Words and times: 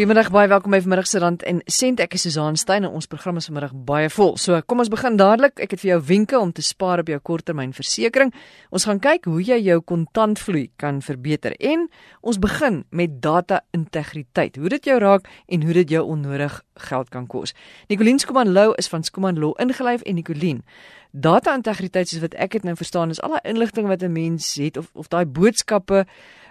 Goeiemiddag, 0.00 0.30
baie 0.32 0.48
welkom 0.48 0.72
by 0.72 0.78
vanmiddag 0.80 1.08
se 1.10 1.20
rand 1.20 1.42
en 1.44 1.58
sent 1.68 1.98
ek 2.00 2.14
is 2.16 2.22
Susan 2.24 2.54
Stein 2.56 2.86
en 2.88 2.94
ons 2.96 3.04
program 3.04 3.36
is 3.36 3.50
vanmiddag 3.50 3.74
baie 3.84 4.08
vol. 4.08 4.30
So 4.40 4.56
kom 4.64 4.80
ons 4.80 4.88
begin 4.88 5.18
dadelik. 5.20 5.60
Ek 5.60 5.74
het 5.74 5.82
vir 5.82 5.90
jou 5.90 5.98
wenke 6.08 6.38
om 6.40 6.54
te 6.56 6.64
spaar 6.64 7.02
op 7.02 7.10
jou 7.12 7.18
korttermynversekering. 7.20 8.32
Ons 8.72 8.86
gaan 8.88 8.96
kyk 9.04 9.28
hoe 9.28 9.42
jy 9.44 9.58
jou 9.66 9.76
kontantvloei 9.84 10.70
kan 10.80 11.02
verbeter 11.04 11.52
en 11.60 11.84
ons 12.24 12.40
begin 12.40 12.80
met 12.96 13.20
data-integriteit. 13.20 14.56
Hoe 14.56 14.72
dit 14.72 14.88
jou 14.88 14.96
raak 15.04 15.28
en 15.52 15.68
hoe 15.68 15.76
dit 15.82 15.92
jou 15.98 16.06
onnodig 16.16 16.56
geld 16.88 17.12
kan 17.12 17.28
kos. 17.28 17.52
Nicoline 17.92 18.24
Skuman 18.24 18.56
Lou 18.56 18.70
is 18.80 18.88
van 18.88 19.04
Skuman 19.04 19.36
Law 19.36 19.52
ingelyf 19.60 20.00
en 20.08 20.16
Nicoline 20.16 20.64
Data-integriteit 21.10 22.06
soos 22.06 22.22
wat 22.22 22.36
ek 22.38 22.52
dit 22.54 22.66
nou 22.66 22.76
verstaan 22.78 23.10
is 23.10 23.18
al 23.26 23.34
daai 23.34 23.48
inligting 23.50 23.88
wat 23.90 24.02
'n 24.02 24.12
mens 24.12 24.54
het 24.54 24.76
of 24.76 24.90
of 24.94 25.08
daai 25.08 25.26
boodskappe 25.26 26.06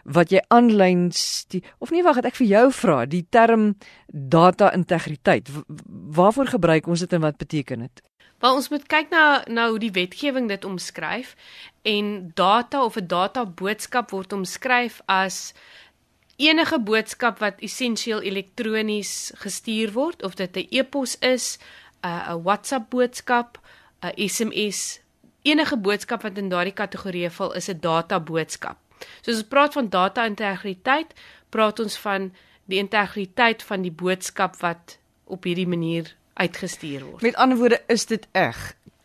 wat 0.09 0.31
jy 0.33 0.41
aanlyn 0.49 1.09
of 1.79 1.91
nie 1.93 2.03
wag 2.03 2.19
het 2.19 2.25
ek 2.25 2.39
vir 2.41 2.47
jou 2.47 2.67
vra 2.81 3.05
die 3.05 3.25
term 3.29 3.75
data 4.07 4.71
integriteit 4.73 5.49
waarvoor 6.19 6.55
gebruik 6.55 6.87
ons 6.87 7.05
dit 7.05 7.13
en 7.13 7.27
wat 7.27 7.37
beteken 7.37 7.87
dit 7.87 8.05
Wel 8.39 8.55
ons 8.55 8.69
moet 8.71 8.85
kyk 8.87 9.09
na 9.11 9.43
na 9.51 9.67
hoe 9.67 9.79
die 9.79 9.91
wetgewing 9.91 10.47
dit 10.47 10.65
omskryf 10.65 11.35
en 11.83 12.31
data 12.35 12.83
of 12.83 12.95
'n 12.95 13.07
data 13.07 13.45
boodskap 13.45 14.11
word 14.15 14.33
omskryf 14.33 15.01
as 15.05 15.53
enige 16.39 16.79
boodskap 16.79 17.39
wat 17.43 17.59
essensieel 17.59 18.21
elektronies 18.23 19.31
gestuur 19.43 19.91
word 19.91 20.23
of 20.23 20.35
dit 20.39 20.55
'n 20.55 20.67
e-pos 20.69 21.17
is, 21.19 21.59
'n 22.01 22.07
'n 22.07 22.43
WhatsApp 22.43 22.89
boodskap, 22.89 23.59
'n 24.01 24.27
SMS, 24.27 24.99
enige 25.41 25.77
boodskap 25.77 26.21
wat 26.21 26.37
in 26.37 26.49
daardie 26.49 26.73
kategorie 26.73 27.29
val 27.29 27.51
is 27.53 27.69
'n 27.69 27.79
data 27.79 28.19
boodskap. 28.19 28.77
So 29.21 29.31
as 29.31 29.37
ons 29.37 29.49
praat 29.51 29.73
van 29.73 29.89
data 29.89 30.25
integriteit, 30.25 31.13
praat 31.49 31.79
ons 31.79 31.97
van 31.97 32.31
die 32.69 32.79
integriteit 32.81 33.63
van 33.65 33.81
die 33.85 33.93
boodskap 33.93 34.59
wat 34.61 34.97
op 35.29 35.45
hierdie 35.45 35.67
manier 35.69 36.13
uitgestuur 36.39 37.05
word. 37.05 37.23
Met 37.25 37.35
ander 37.35 37.57
woorde, 37.57 37.81
is 37.87 38.05
dit 38.09 38.27
reg? 38.31 38.59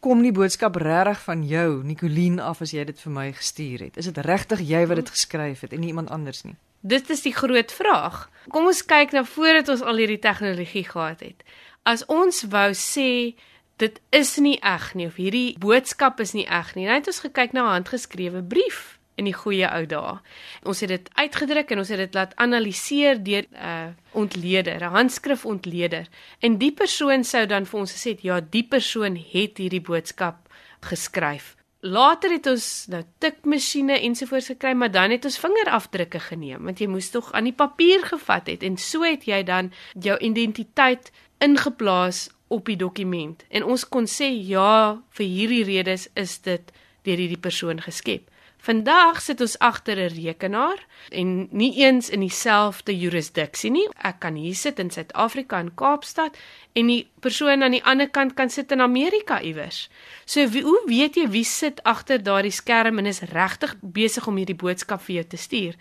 Kom 0.04 0.20
die 0.22 0.34
boodskap 0.36 0.76
regtig 0.76 1.22
van 1.24 1.46
jou, 1.48 1.68
Nicoline, 1.84 2.42
af 2.44 2.60
as 2.60 2.74
jy 2.76 2.84
dit 2.84 3.00
vir 3.00 3.12
my 3.12 3.30
gestuur 3.32 3.86
het? 3.86 3.96
Is 4.00 4.10
dit 4.10 4.20
regtig 4.26 4.60
jy 4.68 4.84
wat 4.90 5.00
dit 5.00 5.12
geskryf 5.16 5.64
het 5.64 5.72
en 5.72 5.80
nie 5.80 5.92
iemand 5.94 6.12
anders 6.12 6.44
nie? 6.44 6.56
Dit 6.84 7.08
is 7.10 7.24
die 7.24 7.32
groot 7.32 7.72
vraag. 7.72 8.26
Kom 8.52 8.68
ons 8.68 8.82
kyk 8.84 9.14
na 9.16 9.24
voordat 9.24 9.70
ons 9.72 9.80
al 9.80 10.02
hierdie 10.02 10.20
tegnologie 10.20 10.84
gehad 10.84 11.24
het. 11.24 11.40
As 11.88 12.04
ons 12.12 12.44
wou 12.52 12.70
sê 12.76 13.32
dit 13.80 13.96
is 14.12 14.36
nie 14.44 14.58
eg 14.60 14.92
nie 14.94 15.08
of 15.08 15.16
hierdie 15.16 15.56
boodskap 15.58 16.20
is 16.20 16.34
nie 16.36 16.44
eg 16.44 16.74
nie, 16.76 16.84
dan 16.84 17.00
het 17.00 17.08
ons 17.08 17.24
gekyk 17.24 17.56
na 17.56 17.64
'n 17.64 17.72
handgeskrewe 17.80 18.44
brief 18.44 18.98
in 19.14 19.28
die 19.28 19.34
goeie 19.36 19.68
ou 19.70 19.84
dae. 19.86 20.14
Ons 20.62 20.80
het 20.84 20.90
dit 20.90 21.10
uitgedruk 21.14 21.70
en 21.70 21.82
ons 21.82 21.88
het 21.88 21.98
dit 21.98 22.14
laat 22.14 22.34
analiseer 22.36 23.22
deur 23.22 23.46
'n 23.50 23.56
uh, 23.56 23.88
ontleder, 24.12 24.80
'n 24.80 24.94
handskrif 24.94 25.44
ontleder. 25.46 26.06
En 26.40 26.58
die 26.58 26.72
persoon 26.72 27.24
sou 27.24 27.46
dan 27.46 27.66
vir 27.66 27.80
ons 27.80 27.92
gesê 27.92 28.10
het, 28.10 28.22
ja, 28.22 28.40
die 28.40 28.66
persoon 28.66 29.16
het 29.16 29.58
hierdie 29.58 29.80
boodskap 29.80 30.48
geskryf. 30.80 31.56
Later 31.80 32.30
het 32.32 32.46
ons 32.46 32.86
nou 32.88 33.02
tikmasjiene 33.18 34.00
ensovoorts 34.00 34.46
gekry, 34.46 34.72
maar 34.72 34.90
dan 34.90 35.10
het 35.10 35.24
ons 35.24 35.38
vingerafdrukke 35.38 36.20
geneem 36.20 36.64
want 36.64 36.80
jy 36.80 36.86
moes 36.88 37.10
tog 37.10 37.32
aan 37.32 37.44
die 37.44 37.52
papier 37.52 38.00
gevat 38.04 38.46
het 38.46 38.62
en 38.62 38.78
so 38.80 39.04
het 39.04 39.26
jy 39.28 39.42
dan 39.44 39.72
jou 39.92 40.16
identiteit 40.18 41.12
ingeplaas 41.44 42.30
op 42.48 42.64
die 42.66 42.76
dokument. 42.76 43.44
En 43.50 43.64
ons 43.64 43.84
kon 43.88 44.08
sê 44.08 44.30
ja, 44.32 44.96
vir 45.10 45.26
hierdie 45.26 45.64
redes 45.64 46.08
is 46.14 46.38
dit 46.44 46.72
deur 47.04 47.20
hierdie 47.20 47.40
persoon 47.40 47.80
geskep. 47.84 48.30
Vandag 48.64 49.18
sit 49.20 49.42
ons 49.44 49.58
agter 49.58 49.98
'n 50.00 50.14
rekenaar 50.16 50.86
en 51.08 51.48
nie 51.50 51.74
eens 51.84 52.10
in 52.10 52.20
dieselfde 52.20 52.98
jurisdiksie 52.98 53.70
nie. 53.70 53.88
Ek 54.00 54.18
kan 54.18 54.34
hier 54.34 54.54
sit 54.54 54.78
in 54.78 54.90
Suid-Afrika 54.90 55.58
in 55.58 55.74
Kaapstad 55.74 56.36
en 56.72 56.86
die 56.86 57.08
persoon 57.20 57.62
aan 57.62 57.70
die 57.70 57.84
ander 57.84 58.08
kant 58.08 58.34
kan 58.34 58.50
sit 58.50 58.72
in 58.72 58.80
Amerika 58.80 59.40
iewers. 59.40 59.90
So 60.24 60.48
wie, 60.48 60.62
hoe 60.62 60.82
weet 60.86 61.14
jy 61.14 61.28
wie 61.28 61.44
sit 61.44 61.82
agter 61.82 62.22
daardie 62.22 62.50
skerm 62.50 62.98
en 62.98 63.06
is 63.06 63.20
regtig 63.20 63.76
besig 63.80 64.26
om 64.26 64.36
hierdie 64.36 64.56
boodskap 64.56 65.02
vir 65.02 65.14
jou 65.14 65.24
te 65.24 65.36
stuur? 65.36 65.74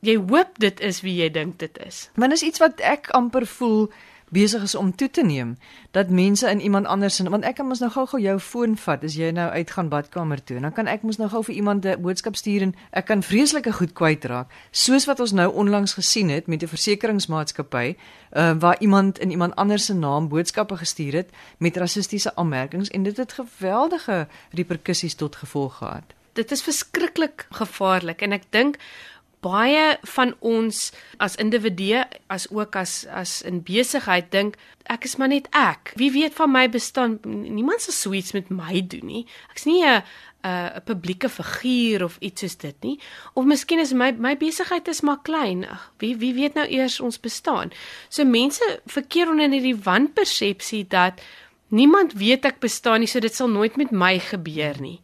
Jy 0.00 0.16
hoop 0.16 0.58
dit 0.58 0.80
is 0.80 1.00
wie 1.00 1.22
jy 1.22 1.28
dink 1.28 1.58
dit 1.58 1.78
is. 1.86 2.10
Maar 2.14 2.32
is 2.32 2.42
iets 2.42 2.58
wat 2.58 2.80
ek 2.80 3.10
amper 3.10 3.46
voel 3.46 3.92
besig 4.30 4.62
is 4.62 4.74
om 4.74 4.94
toe 4.94 5.10
te 5.10 5.22
neem 5.22 5.56
dat 5.90 6.10
mense 6.10 6.50
in 6.50 6.60
iemand 6.60 6.86
anders 6.86 7.16
se 7.16 7.28
want 7.28 7.44
ek 7.44 7.58
kan 7.58 7.66
mos 7.66 7.82
nou 7.82 7.90
gou-gou 7.90 8.20
jou 8.22 8.38
foon 8.38 8.76
vat 8.76 9.04
as 9.04 9.16
jy 9.18 9.30
nou 9.34 9.48
uitgaan 9.50 9.88
badkamer 9.88 10.42
toe. 10.44 10.56
En 10.56 10.62
dan 10.68 10.72
kan 10.72 10.86
ek 10.86 11.02
mos 11.02 11.18
nou 11.18 11.28
gou 11.30 11.42
vir 11.44 11.54
iemand 11.54 11.86
'n 11.86 12.00
boodskap 12.02 12.36
stuur 12.36 12.62
en 12.62 12.74
ek 12.90 13.06
kan 13.06 13.22
vreeslike 13.22 13.72
goed 13.72 13.92
kwytraak 13.92 14.46
soos 14.70 15.04
wat 15.06 15.20
ons 15.20 15.32
nou 15.32 15.52
onlangs 15.52 15.94
gesien 15.94 16.28
het 16.28 16.46
met 16.46 16.62
'n 16.62 16.68
versekeringsmaatskappy 16.68 17.96
uh, 18.32 18.52
waar 18.58 18.76
iemand 18.80 19.18
in 19.18 19.30
iemand 19.30 19.56
anders 19.56 19.84
se 19.84 19.94
naam 19.94 20.28
boodskappe 20.28 20.76
gestuur 20.76 21.12
het 21.12 21.30
met 21.58 21.76
rassistiese 21.76 22.34
aanmerkings 22.36 22.88
en 22.88 23.02
dit 23.02 23.16
het 23.16 23.32
geweldige 23.32 24.28
reperkusies 24.50 25.14
tot 25.14 25.36
gevolg 25.36 25.76
gehad. 25.76 26.04
Dit 26.32 26.50
is 26.50 26.62
verskriklik 26.62 27.46
gevaarlik 27.50 28.22
en 28.22 28.32
ek 28.32 28.42
dink 28.50 28.76
baie 29.40 29.96
van 30.14 30.34
ons 30.40 30.90
as 31.18 31.36
individue 31.40 32.04
as 32.28 32.46
ook 32.50 32.76
as 32.76 33.06
as 33.06 33.40
in 33.42 33.62
besigheid 33.64 34.30
dink 34.32 34.58
ek 34.90 35.04
is 35.06 35.16
maar 35.16 35.30
net 35.30 35.48
ek. 35.56 35.92
Wie 35.96 36.10
weet 36.12 36.34
van 36.34 36.50
my 36.52 36.66
bestaan 36.68 37.18
niemand 37.24 37.84
sal 37.84 37.94
so 37.94 38.12
iets 38.16 38.34
met 38.36 38.50
my 38.50 38.82
doen 38.82 39.06
nie. 39.06 39.26
Ek's 39.52 39.64
nie 39.64 39.84
'n 39.84 40.02
'n 40.44 40.82
publieke 40.84 41.28
figuur 41.28 42.04
of 42.04 42.16
iets 42.20 42.40
soos 42.40 42.56
dit 42.56 42.76
nie. 42.80 42.98
Of 43.34 43.44
miskien 43.44 43.78
is 43.78 43.92
my 43.92 44.12
my 44.12 44.36
besigheid 44.36 44.88
is 44.88 45.00
maar 45.00 45.20
klein. 45.22 45.68
Ag, 45.68 45.92
wie 45.98 46.16
wie 46.16 46.34
weet 46.34 46.54
nou 46.54 46.66
eers 46.66 47.00
ons 47.00 47.20
bestaan. 47.20 47.72
So 48.08 48.24
mense 48.24 48.80
verkeer 48.86 49.28
onder 49.28 49.50
hierdie 49.50 49.76
wanpersepsie 49.76 50.86
dat 50.88 51.20
niemand 51.68 52.12
weet 52.12 52.44
ek 52.44 52.58
bestaan 52.60 53.00
nie, 53.00 53.08
so 53.08 53.20
dit 53.20 53.34
sal 53.34 53.48
nooit 53.48 53.76
met 53.76 53.90
my 53.90 54.18
gebeur 54.18 54.80
nie. 54.80 55.00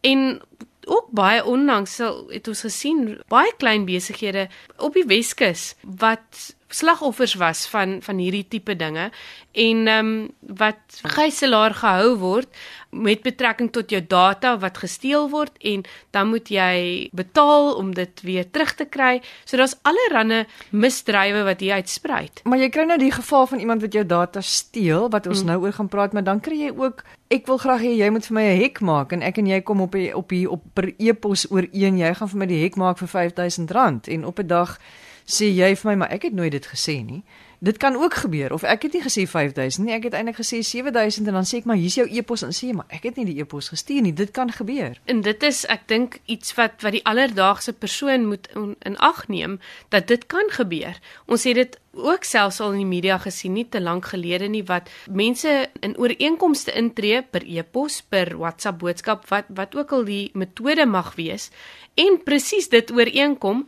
En 0.00 0.40
ook 0.86 1.10
baie 1.10 1.44
onlangs 1.44 1.98
het 2.28 2.48
ons 2.48 2.60
gesien 2.66 3.18
baie 3.28 3.52
klein 3.58 3.84
besighede 3.84 4.48
op 4.76 4.94
die 4.94 5.06
Weskus 5.06 5.74
wat 5.82 6.55
slagoffers 6.68 7.34
was 7.34 7.66
van 7.66 7.98
van 8.02 8.18
hierdie 8.18 8.46
tipe 8.48 8.76
dinge 8.76 9.10
en 9.52 9.86
ehm 9.86 10.06
um, 10.06 10.30
wat 10.58 11.00
gijslaar 11.02 11.74
gehou 11.74 12.16
word 12.18 12.48
met 12.90 13.22
betrekking 13.22 13.70
tot 13.72 13.90
jou 13.90 14.00
data 14.06 14.58
wat 14.58 14.78
gesteel 14.78 15.28
word 15.30 15.52
en 15.58 15.84
dan 16.10 16.28
moet 16.28 16.48
jy 16.48 17.08
betaal 17.12 17.74
om 17.74 17.94
dit 17.94 18.20
weer 18.22 18.50
terug 18.50 18.74
te 18.74 18.84
kry. 18.84 19.20
So 19.44 19.56
daar's 19.56 19.76
allerlei 19.82 20.44
misdrywe 20.70 21.42
wat 21.44 21.60
hier 21.60 21.74
uitspruit. 21.74 22.40
Maar 22.44 22.58
jy 22.58 22.68
kry 22.68 22.86
nou 22.88 22.98
die 22.98 23.12
geval 23.12 23.46
van 23.46 23.58
iemand 23.58 23.80
wat 23.80 23.92
jou 23.92 24.06
data 24.06 24.40
steel 24.40 25.10
wat 25.10 25.26
ons 25.26 25.42
mm. 25.42 25.46
nou 25.46 25.60
oor 25.62 25.72
gaan 25.72 25.88
praat, 25.88 26.12
maar 26.12 26.24
dan 26.24 26.40
kry 26.40 26.56
jy 26.66 26.72
ook 26.76 27.04
ek 27.28 27.46
wil 27.46 27.58
graag 27.58 27.82
hê 27.82 27.96
jy 27.98 28.10
moet 28.10 28.26
vir 28.26 28.34
my 28.34 28.44
'n 28.44 28.60
hek 28.60 28.80
maak 28.80 29.12
en 29.12 29.22
ek 29.22 29.38
en 29.38 29.46
jy 29.46 29.60
kom 29.60 29.80
op 29.80 29.92
die, 29.92 30.16
op 30.16 30.28
die, 30.28 30.46
op 30.50 30.62
per 30.74 30.92
e-pos 30.98 31.50
oor 31.50 31.66
een 31.72 31.98
jy 31.98 32.14
gaan 32.14 32.28
vir 32.28 32.38
my 32.38 32.46
die 32.46 32.62
hek 32.62 32.76
maak 32.76 32.98
vir 32.98 33.08
R5000 33.08 34.08
en 34.08 34.24
op 34.24 34.38
'n 34.38 34.46
dag 34.46 34.78
sê 35.26 35.50
jy 35.50 35.74
vir 35.74 35.90
my 35.90 35.96
maar 36.04 36.14
ek 36.14 36.30
het 36.30 36.38
nooit 36.38 36.54
dit 36.54 36.66
gesê 36.66 37.02
nie. 37.04 37.22
Dit 37.58 37.78
kan 37.80 37.96
ook 37.96 38.14
gebeur 38.14 38.52
of 38.52 38.62
ek 38.62 38.82
het 38.86 38.92
nie 38.92 39.02
gesê 39.02 39.24
5000 39.26 39.86
nie, 39.86 39.94
ek 39.96 40.10
het 40.10 40.14
eintlik 40.14 40.36
gesê 40.38 40.60
7000 40.62 41.26
en 41.26 41.38
dan 41.38 41.46
sê 41.48 41.62
ek 41.62 41.64
maar 41.66 41.80
hier's 41.80 41.96
jou 41.96 42.04
e-pos 42.06 42.44
en 42.44 42.52
sê 42.54 42.70
maar 42.76 42.86
ek 42.92 43.08
het 43.08 43.16
nie 43.16 43.24
die 43.30 43.38
e-pos 43.40 43.70
gestuur 43.72 44.04
nie. 44.04 44.12
Dit 44.12 44.30
kan 44.36 44.52
gebeur. 44.52 45.00
En 45.10 45.22
dit 45.24 45.46
is 45.48 45.64
ek 45.72 45.88
dink 45.88 46.20
iets 46.30 46.52
wat 46.58 46.84
wat 46.84 46.94
die 46.94 47.04
alledaagse 47.08 47.72
persoon 47.72 48.28
moet 48.28 48.46
in, 48.54 48.76
in 48.84 48.98
ag 49.02 49.24
neem 49.32 49.58
dat 49.94 50.06
dit 50.12 50.26
kan 50.30 50.52
gebeur. 50.52 51.00
Ons 51.26 51.48
het 51.48 51.56
dit 51.56 51.80
ook 51.96 52.28
selfs 52.28 52.60
al 52.60 52.76
in 52.76 52.84
die 52.84 52.92
media 52.92 53.16
gesien 53.18 53.56
nie 53.56 53.66
te 53.68 53.80
lank 53.80 54.12
gelede 54.12 54.50
nie 54.52 54.62
wat 54.68 54.92
mense 55.08 55.56
in 55.80 55.96
ooreenkomste 55.96 56.76
intree 56.76 57.22
per 57.24 57.42
e-pos, 57.48 58.02
per 58.04 58.36
WhatsApp 58.36 58.78
boodskap 58.84 59.24
wat 59.32 59.48
wat 59.48 59.74
ook 59.74 59.96
al 59.96 60.04
die 60.04 60.30
metode 60.34 60.86
mag 60.86 61.14
wees 61.16 61.48
en 61.96 62.20
presies 62.24 62.68
dit 62.68 62.92
ooreenkom 62.92 63.64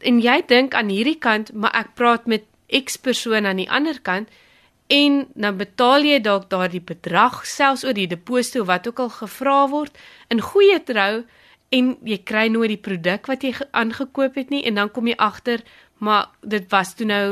en 0.00 0.20
jy 0.20 0.42
dink 0.46 0.74
aan 0.74 0.88
hierdie 0.88 1.18
kant, 1.18 1.52
maar 1.52 1.74
ek 1.74 1.94
praat 1.94 2.26
met 2.26 2.44
X 2.68 2.96
persoon 2.96 3.46
aan 3.46 3.56
die 3.56 3.70
ander 3.70 4.00
kant 4.02 4.28
en 4.88 5.26
dan 5.34 5.56
betaal 5.56 6.04
jy 6.04 6.20
dalk 6.24 6.48
daardie 6.52 6.84
bedrag 6.84 7.42
selfs 7.46 7.84
oor 7.84 7.96
die 7.96 8.08
deposito 8.08 8.64
wat 8.68 8.86
ook 8.88 9.00
al 9.04 9.12
gevra 9.12 9.58
word 9.68 9.96
in 10.32 10.40
goeie 10.40 10.78
trou 10.84 11.24
en 11.72 11.96
jy 12.04 12.18
kry 12.24 12.46
nooit 12.52 12.72
die 12.72 12.80
produk 12.80 13.28
wat 13.28 13.44
jy 13.44 13.52
aangekoop 13.76 14.38
het 14.40 14.52
nie 14.52 14.64
en 14.68 14.80
dan 14.80 14.92
kom 14.92 15.08
jy 15.08 15.16
agter 15.18 15.64
maar 16.00 16.30
dit 16.40 16.64
was 16.72 16.94
toe 16.96 17.08
nou 17.08 17.26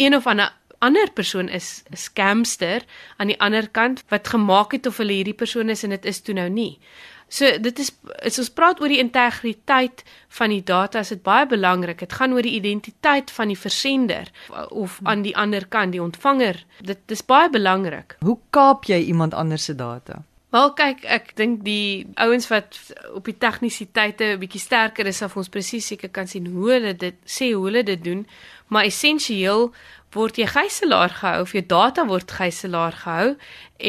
een 0.00 0.16
of 0.16 0.26
ander 0.26 0.52
ander 0.78 1.10
persoon 1.12 1.48
is 1.48 1.82
'n 1.90 1.96
scamster 1.96 2.84
aan 3.16 3.26
die 3.26 3.40
ander 3.40 3.68
kant 3.68 4.04
wat 4.08 4.28
gemaak 4.28 4.72
het 4.72 4.86
of 4.86 4.96
hulle 4.96 5.12
hierdie 5.12 5.40
persoon 5.42 5.68
is 5.68 5.82
en 5.82 5.90
dit 5.90 6.04
is 6.04 6.20
toe 6.20 6.34
nou 6.34 6.48
nie. 6.48 6.78
So 7.28 7.58
dit 7.58 7.78
is 7.82 7.90
as 8.22 8.38
ons 8.38 8.52
praat 8.54 8.80
oor 8.80 8.92
die 8.92 9.00
integriteit 9.02 10.04
van 10.38 10.52
die 10.54 10.62
data, 10.62 11.02
is 11.02 11.10
dit 11.14 11.22
baie 11.26 11.46
belangrik. 11.46 11.98
Dit 11.98 12.12
gaan 12.12 12.32
oor 12.36 12.46
die 12.46 12.54
identiteit 12.54 13.30
van 13.34 13.50
die 13.50 13.58
versender 13.58 14.30
of 14.70 15.00
aan 15.02 15.22
die 15.26 15.34
ander 15.36 15.66
kant 15.66 15.92
die 15.92 16.02
ontvanger. 16.02 16.62
Dit 16.80 17.10
is 17.10 17.24
baie 17.26 17.50
belangrik. 17.50 18.16
Hoe 18.24 18.38
kaap 18.50 18.86
jy 18.86 19.02
iemand 19.10 19.34
anders 19.34 19.64
se 19.64 19.74
data? 19.74 20.22
Wel 20.54 20.70
kyk, 20.78 21.02
ek 21.10 21.32
dink 21.36 21.64
die 21.66 22.06
ouens 22.22 22.46
wat 22.48 22.78
op 23.12 23.26
die 23.26 23.36
tegnisiteite 23.36 24.24
'n 24.36 24.38
bietjie 24.38 24.62
sterker 24.62 25.06
is, 25.06 25.18
sal 25.18 25.30
ons 25.34 25.48
presies 25.48 25.86
seker 25.86 26.08
kan 26.08 26.26
sien 26.26 26.46
hoe 26.46 26.70
hulle 26.70 26.94
dit 26.94 27.16
sê 27.24 27.52
hoe 27.52 27.64
hulle 27.64 27.82
dit 27.82 28.04
doen. 28.04 28.26
maar 28.68 28.84
essensieel 28.84 29.70
word 30.16 30.38
jy 30.40 30.46
gijslaar 30.48 31.12
gehou 31.20 31.42
of 31.44 31.52
jou 31.52 31.62
data 31.66 32.06
word 32.08 32.30
gijslaar 32.30 32.94
gehou 33.02 33.34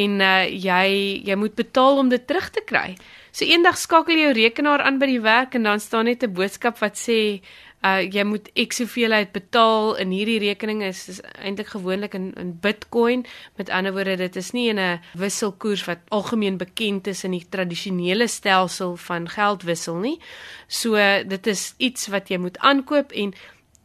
en 0.03 0.19
uh, 0.21 0.43
jy 0.49 0.87
jy 1.25 1.37
moet 1.39 1.55
betaal 1.55 2.01
om 2.01 2.09
dit 2.09 2.27
terug 2.27 2.49
te 2.49 2.63
kry. 2.65 2.97
So 3.37 3.45
eendag 3.45 3.75
skakel 3.77 4.17
jy 4.17 4.23
jou 4.23 4.33
rekenaar 4.33 4.81
aan 4.81 4.95
by 4.97 5.05
die 5.11 5.21
werk 5.21 5.53
en 5.53 5.67
dan 5.67 5.81
staan 5.83 6.07
net 6.09 6.23
'n 6.25 6.33
boodskap 6.33 6.79
wat 6.81 6.95
sê 6.97 7.41
uh 7.85 8.01
jy 8.01 8.23
moet 8.25 8.49
ek 8.57 8.73
soveel 8.73 9.13
uit 9.13 9.31
betaal 9.31 9.93
in 10.01 10.09
hierdie 10.09 10.39
rekening 10.41 10.81
is, 10.81 11.07
is 11.09 11.21
eintlik 11.45 11.69
gewoonlik 11.75 12.15
in 12.15 12.33
in 12.33 12.57
Bitcoin. 12.59 13.25
Met 13.57 13.69
ander 13.69 13.93
woorde, 13.93 14.17
dit 14.17 14.35
is 14.35 14.51
nie 14.53 14.69
in 14.69 14.79
'n 14.79 14.99
wisselkoers 15.13 15.85
wat 15.85 15.99
algemeen 16.09 16.57
bekend 16.57 17.07
is 17.07 17.23
in 17.23 17.31
die 17.31 17.45
tradisionele 17.49 18.27
stelsel 18.27 18.95
van 18.95 19.29
geldwissel 19.29 19.95
nie. 19.95 20.19
So 20.67 20.95
dit 21.27 21.47
is 21.47 21.75
iets 21.77 22.07
wat 22.07 22.29
jy 22.29 22.37
moet 22.37 22.57
aankoop 22.57 23.11
en 23.11 23.33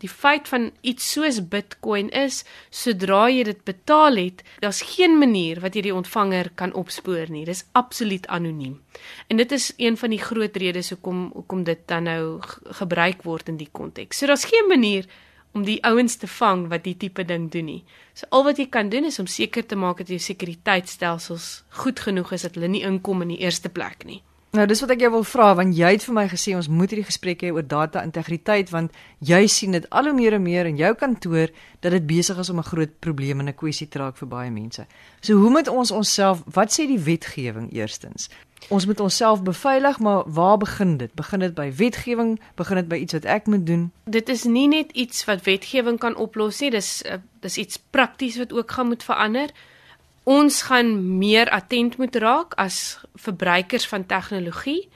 die 0.03 0.11
feit 0.11 0.49
van 0.51 0.71
iets 0.81 1.07
soos 1.15 1.39
Bitcoin 1.49 2.11
is, 2.11 2.43
sodra 2.75 3.29
jy 3.31 3.45
dit 3.47 3.61
betaal 3.69 4.19
het, 4.19 4.43
daar's 4.65 4.83
geen 4.95 5.15
manier 5.21 5.63
wat 5.63 5.77
jy 5.79 5.87
die 5.87 5.95
ontvanger 5.95 6.51
kan 6.59 6.75
opspoor 6.79 7.31
nie. 7.31 7.45
Dis 7.47 7.65
absoluut 7.79 8.27
anoniem. 8.27 8.81
En 9.31 9.39
dit 9.39 9.53
is 9.53 9.71
een 9.79 9.99
van 10.01 10.15
die 10.15 10.23
groot 10.23 10.57
redes 10.59 10.91
hoekom 10.95 11.29
hoekom 11.37 11.63
dit 11.65 11.87
dan 11.87 12.09
nou 12.11 12.41
gebruik 12.83 13.23
word 13.29 13.53
in 13.53 13.61
die 13.61 13.71
konteks. 13.71 14.19
So 14.19 14.27
daar's 14.27 14.49
geen 14.51 14.69
manier 14.69 15.07
om 15.53 15.67
die 15.69 15.79
ouens 15.85 16.17
te 16.17 16.27
vang 16.27 16.67
wat 16.73 16.85
die 16.85 16.97
tipe 16.97 17.25
ding 17.29 17.51
doen 17.53 17.69
nie. 17.69 17.83
So 18.17 18.27
al 18.31 18.47
wat 18.49 18.59
jy 18.59 18.67
kan 18.73 18.91
doen 18.93 19.07
is 19.09 19.21
om 19.23 19.31
seker 19.31 19.67
te 19.67 19.77
maak 19.77 20.03
dat 20.03 20.11
jou 20.11 20.21
sekuriteitstelsels 20.21 21.49
goed 21.85 22.01
genoeg 22.01 22.33
is 22.33 22.49
dat 22.49 22.57
hulle 22.57 22.73
nie 22.73 22.85
inkom 22.89 23.23
in 23.23 23.37
die 23.37 23.43
eerste 23.45 23.69
plek 23.69 24.07
nie. 24.09 24.23
Nou 24.53 24.67
dis 24.69 24.83
wat 24.85 24.91
ek 24.93 25.01
jou 25.01 25.09
wil 25.15 25.23
vra 25.25 25.47
want 25.57 25.73
jy 25.73 25.95
het 25.95 26.03
vir 26.05 26.13
my 26.13 26.23
gesê 26.29 26.53
ons 26.53 26.67
moet 26.69 26.91
hierdie 26.93 27.07
gesprek 27.09 27.41
hê 27.41 27.49
oor 27.57 27.65
data 27.65 28.03
integriteit 28.05 28.69
want 28.69 28.93
jy 29.25 29.47
sien 29.49 29.73
dit 29.73 29.87
al 29.89 30.11
hoe 30.11 30.13
meer 30.13 30.37
en 30.37 30.45
meer 30.45 30.69
in 30.69 30.77
jou 30.77 30.91
kantoor 31.01 31.49
dat 31.81 31.95
dit 31.97 32.05
besig 32.11 32.37
is 32.37 32.51
om 32.53 32.61
'n 32.61 32.69
groot 32.69 32.93
probleem 33.01 33.41
en 33.41 33.49
'n 33.49 33.57
kwessie 33.57 33.89
te 33.89 33.99
raak 33.99 34.17
vir 34.21 34.29
baie 34.29 34.51
mense. 34.51 34.85
So 35.23 35.41
hoe 35.41 35.51
moet 35.51 35.69
ons 35.69 35.91
onsself 35.91 36.43
wat 36.45 36.69
sê 36.69 36.87
die 36.87 37.01
wetgewing 37.01 37.73
eerstens? 37.73 38.29
Ons 38.69 38.87
moet 38.87 39.01
onsself 39.01 39.43
beveilig, 39.43 39.99
maar 39.99 40.23
waar 40.27 40.59
begin 40.59 40.97
dit? 40.97 41.15
Begin 41.15 41.41
dit 41.41 41.55
by 41.55 41.73
wetgewing? 41.73 42.41
Begin 42.55 42.77
dit 42.77 42.89
by 42.89 42.97
iets 42.97 43.13
wat 43.13 43.25
ek 43.25 43.47
moet 43.47 43.67
doen? 43.67 43.91
Dit 44.05 44.29
is 44.29 44.45
nie 44.45 44.69
net 44.69 44.93
iets 44.93 45.25
wat 45.25 45.45
wetgewing 45.45 45.99
kan 45.99 46.17
oplos 46.17 46.61
nie, 46.61 46.71
dis 46.71 47.03
uh, 47.07 47.17
dis 47.41 47.57
iets 47.57 47.83
prakties 47.91 48.37
wat 48.37 48.53
ook 48.53 48.71
gaan 48.71 48.89
moet 48.89 49.03
verander 49.03 49.49
ons 50.25 50.63
gaan 50.63 51.19
meer 51.19 51.51
attent 51.51 51.99
moet 51.99 52.17
raak 52.17 52.55
as 52.61 52.99
verbruikers 53.15 53.87
van 53.91 54.07
tegnologie. 54.07 54.89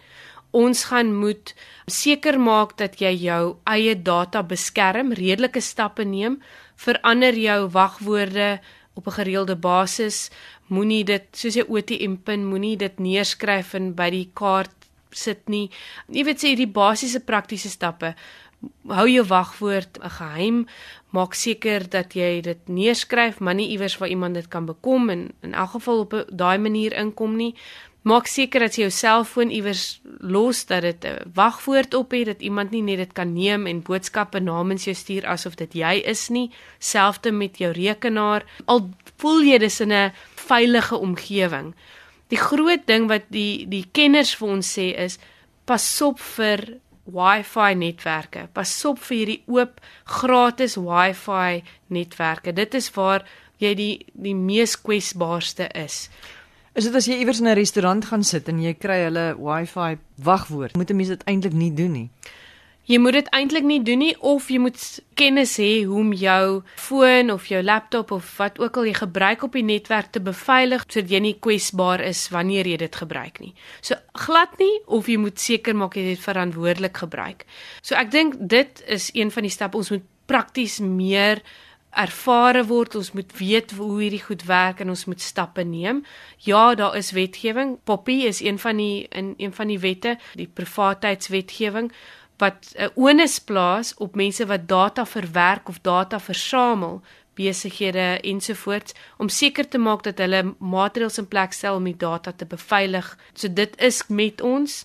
Ons 0.57 0.85
gaan 0.89 1.11
moet 1.15 1.55
seker 1.87 2.39
maak 2.41 2.77
dat 2.79 3.01
jy 3.01 3.13
jou 3.27 3.57
eie 3.69 3.95
data 3.95 4.43
beskerm, 4.43 5.13
redelike 5.13 5.61
stappe 5.61 6.05
neem, 6.05 6.39
verander 6.77 7.35
jou 7.35 7.69
wagwoorde 7.69 8.61
op 8.95 9.07
'n 9.07 9.19
gereelde 9.19 9.57
basis. 9.57 10.31
Moenie 10.69 11.05
dit 11.05 11.25
soos 11.33 11.55
jy 11.55 11.65
ATM 11.69 12.17
pin, 12.25 12.47
moenie 12.47 12.77
dit 12.77 12.99
neerskryf 12.99 13.75
en 13.75 13.95
by 13.95 14.11
die 14.11 14.31
kaart 14.35 14.77
sit 15.11 15.49
nie. 15.49 15.71
Jy 16.09 16.25
weet 16.25 16.39
sê 16.43 16.53
hierdie 16.53 16.73
basiese 16.73 17.21
praktiese 17.21 17.71
stappe 17.71 18.15
hou 18.89 19.09
jou 19.09 19.25
wagwoord 19.27 19.99
'n 20.03 20.11
geheim. 20.11 20.67
Maak 21.11 21.35
seker 21.35 21.89
dat 21.89 22.15
jy 22.15 22.41
dit 22.41 22.69
neerskryf, 22.69 23.39
maar 23.41 23.55
nie 23.55 23.71
iewers 23.71 23.99
waar 23.99 24.09
iemand 24.09 24.35
dit 24.35 24.49
kan 24.49 24.65
bekom 24.65 25.11
en 25.11 25.33
in 25.41 25.55
elk 25.55 25.71
geval 25.71 25.99
op 25.99 26.25
daai 26.29 26.59
manier 26.59 26.93
inkom 26.93 27.37
nie. 27.37 27.55
Maak 28.07 28.27
seker 28.27 28.61
dat 28.61 28.77
jy 28.77 28.85
jou 28.85 28.91
selfoon 28.95 29.51
iewers 29.51 30.01
los 30.23 30.67
dat 30.67 30.83
dit 30.83 31.05
'n 31.05 31.31
wagwoord 31.35 31.95
op 31.95 32.11
het 32.11 32.27
dat 32.27 32.41
iemand 32.41 32.71
nie 32.71 32.83
net 32.83 32.97
dit 32.97 33.13
kan 33.13 33.33
neem 33.33 33.67
en 33.67 33.83
boodskappe 33.83 34.41
namens 34.41 34.85
jou 34.85 34.95
stuur 34.95 35.27
asof 35.27 35.55
dit 35.55 35.73
jy 35.75 36.03
is 36.05 36.29
nie. 36.29 36.51
Selfs 36.79 37.31
met 37.31 37.59
jou 37.59 37.73
rekenaar. 37.73 38.45
Al 38.65 38.91
voel 39.17 39.43
jy 39.43 39.59
dis 39.59 39.81
in 39.81 39.93
'n 39.93 40.13
veilige 40.35 40.97
omgewing. 40.97 41.75
Die 42.29 42.39
groot 42.39 42.87
ding 42.87 43.09
wat 43.09 43.23
die 43.29 43.67
die 43.69 43.85
kenners 43.93 44.35
vir 44.35 44.49
ons 44.49 44.79
sê 44.79 44.95
is 44.99 45.19
pas 45.65 46.03
op 46.03 46.21
vir 46.21 46.79
Wi-Fi 47.07 47.75
netwerke. 47.75 48.49
Pasop 48.53 48.99
vir 48.99 49.17
hierdie 49.17 49.43
oop 49.47 49.81
gratis 50.05 50.77
Wi-Fi 50.77 51.63
netwerke. 51.89 52.53
Dit 52.53 52.75
is 52.75 52.91
waar 52.95 53.25
jy 53.63 53.75
die 53.75 53.93
die 54.13 54.35
mees 54.35 54.77
kwesbaarste 54.77 55.69
is. 55.75 56.09
Is 56.77 56.85
dit 56.85 56.95
as 56.95 57.07
jy 57.09 57.21
iewers 57.23 57.41
in 57.41 57.49
'n 57.49 57.57
restaurant 57.57 58.05
gaan 58.05 58.25
sit 58.25 58.49
en 58.49 58.59
jy 58.61 58.75
kry 58.75 59.05
hulle 59.05 59.37
Wi-Fi 59.39 59.99
wagwoord, 60.23 60.77
moet 60.77 60.91
'n 60.91 60.97
mens 60.97 61.09
dit 61.09 61.25
eintlik 61.25 61.53
nie 61.53 61.73
doen 61.73 61.93
nie. 61.93 62.11
Jy 62.87 63.01
moet 63.03 63.17
dit 63.19 63.29
eintlik 63.35 63.65
nie 63.67 63.81
doen 63.83 63.99
nie 63.99 64.13
of 64.23 64.47
jy 64.47 64.61
moet 64.63 64.79
kennis 65.19 65.57
hê 65.59 65.83
hoe 65.89 65.99
om 66.05 66.13
jou 66.15 66.61
foon 66.79 67.33
of 67.35 67.49
jou 67.51 67.59
laptop 67.65 68.13
of 68.15 68.29
wat 68.39 68.61
ook 68.63 68.79
al 68.79 68.87
jy 68.87 68.93
gebruik 68.95 69.43
op 69.43 69.57
die 69.59 69.65
netwerk 69.67 70.13
te 70.15 70.23
beveilig 70.23 70.85
sodat 70.87 71.11
jy 71.11 71.21
nie 71.25 71.35
kwesbaar 71.43 72.05
is 72.07 72.29
wanneer 72.31 72.69
jy 72.71 72.79
dit 72.85 72.99
gebruik 73.03 73.41
nie. 73.43 73.55
So 73.83 73.99
glad 74.15 74.55
nie 74.63 74.71
of 74.87 75.11
jy 75.11 75.19
moet 75.19 75.43
seker 75.43 75.75
maak 75.75 75.99
jy 75.99 76.13
dit 76.13 76.23
verantwoordelik 76.23 77.03
gebruik. 77.03 77.43
So 77.83 77.99
ek 77.99 78.13
dink 78.15 78.37
dit 78.39 78.83
is 78.87 79.11
een 79.19 79.35
van 79.35 79.49
die 79.49 79.55
stappe 79.55 79.83
ons 79.83 79.91
moet 79.91 80.07
prakties 80.31 80.79
meer 80.79 81.43
ervare 81.97 82.63
word 82.69 82.95
ons 83.01 83.11
moet 83.17 83.33
weet 83.39 83.73
hoe 83.79 83.89
hierdie 84.03 84.23
goed 84.23 84.45
werk 84.47 84.83
en 84.85 84.93
ons 84.93 85.07
moet 85.11 85.23
stappe 85.23 85.65
neem. 85.65 86.05
Ja, 86.45 86.77
daar 86.79 86.95
is 86.95 87.11
wetgewing. 87.17 87.79
Poppy 87.83 88.21
is 88.29 88.43
een 88.45 88.61
van 88.63 88.79
die 88.79 89.09
in 89.11 89.35
een 89.43 89.57
van 89.57 89.73
die 89.73 89.81
wette, 89.83 90.19
die 90.39 90.47
privaatheidswetgewing 90.47 91.91
wat 92.39 92.73
'n 92.77 92.91
onus 92.95 93.39
plaas 93.39 93.95
op 93.95 94.15
mense 94.15 94.47
wat 94.47 94.69
data 94.69 95.07
verwerk 95.07 95.69
of 95.69 95.81
data 95.81 96.21
versamel, 96.21 97.03
besighede 97.35 98.21
ensovoorts 98.21 98.95
om 99.17 99.29
seker 99.29 99.69
te 99.69 99.79
maak 99.79 100.03
dat 100.03 100.19
hulle 100.19 100.55
maatreëls 100.59 101.19
in 101.19 101.29
plek 101.29 101.53
stel 101.53 101.77
om 101.77 101.85
die 101.85 101.97
data 101.97 102.33
te 102.33 102.47
beveilig. 102.49 103.11
So 103.35 103.53
dit 103.53 103.77
is 103.81 104.03
met 104.09 104.41
ons 104.41 104.85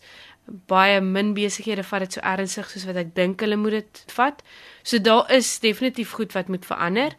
baie 0.68 1.00
min 1.02 1.34
besighede 1.34 1.84
vat 1.88 2.06
dit 2.06 2.18
so 2.18 2.24
ernstig 2.28 2.70
soos 2.70 2.88
wat 2.90 3.00
ek 3.00 3.14
dink 3.16 3.44
hulle 3.44 3.60
moet 3.60 3.80
dit 3.80 4.04
vat. 4.18 4.44
So 4.84 5.00
daar 5.00 5.32
is 5.32 5.60
definitief 5.64 6.12
goed 6.18 6.36
wat 6.36 6.52
moet 6.52 6.66
verander. 6.66 7.16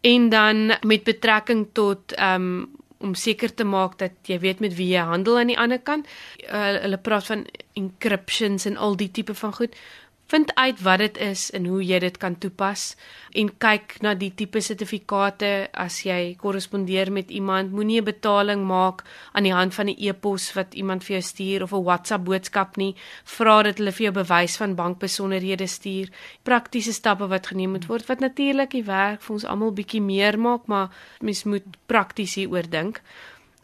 En 0.00 0.28
dan 0.28 0.76
met 0.82 1.04
betrekking 1.04 1.68
tot 1.72 2.12
ehm 2.12 2.50
um, 2.50 2.84
om 3.06 3.14
seker 3.14 3.54
te 3.54 3.64
maak 3.64 3.98
dat 4.02 4.30
jy 4.30 4.38
weet 4.42 4.62
met 4.64 4.74
wie 4.76 4.88
jy 4.92 5.04
handel 5.06 5.38
aan 5.38 5.52
die 5.52 5.58
ander 5.58 5.78
kant. 5.78 6.08
Uh, 6.46 6.76
hulle 6.82 6.98
praat 6.98 7.30
van 7.30 7.46
encryptions 7.78 8.66
en 8.66 8.76
al 8.76 8.98
die 8.98 9.10
tipe 9.10 9.34
van 9.34 9.54
goed. 9.54 9.78
Vind 10.26 10.54
uit 10.54 10.80
wat 10.82 10.98
dit 10.98 11.18
is 11.22 11.50
en 11.54 11.66
hoe 11.70 11.84
jy 11.86 11.98
dit 12.02 12.16
kan 12.18 12.34
toepas 12.42 12.96
en 13.38 13.50
kyk 13.62 13.92
na 14.02 14.14
die 14.18 14.32
tipe 14.34 14.58
sertifikate 14.58 15.50
as 15.70 16.00
jy 16.02 16.34
korrespondeer 16.40 17.12
met 17.14 17.30
iemand. 17.30 17.70
Moenie 17.70 18.00
'n 18.00 18.04
betaling 18.04 18.64
maak 18.66 19.04
aan 19.32 19.46
die 19.46 19.54
hand 19.54 19.74
van 19.74 19.86
'n 19.86 19.94
e-pos 19.98 20.52
wat 20.54 20.74
iemand 20.74 21.04
vir 21.04 21.16
jou 21.16 21.22
stuur 21.22 21.62
of 21.62 21.72
'n 21.72 21.84
WhatsApp 21.84 22.24
boodskap 22.24 22.76
nie. 22.76 22.96
Vra 23.24 23.62
dat 23.62 23.78
hulle 23.78 23.92
vir 23.92 24.02
jou 24.02 24.24
bewys 24.24 24.56
van 24.56 24.74
bankbesonderhede 24.74 25.66
stuur. 25.66 26.08
Praktiese 26.42 26.92
stappe 26.92 27.26
wat 27.26 27.46
geneem 27.46 27.70
moet 27.70 27.86
word 27.86 28.06
wat 28.06 28.20
natuurlik 28.20 28.70
die 28.70 28.84
werk 28.84 29.22
vir 29.22 29.32
ons 29.34 29.44
almal 29.44 29.72
bietjie 29.72 30.02
meer 30.02 30.38
maak, 30.38 30.66
maar 30.66 30.88
mens 31.20 31.44
moet 31.44 31.64
prakties 31.86 32.34
hieroor 32.34 32.70
dink. 32.70 33.00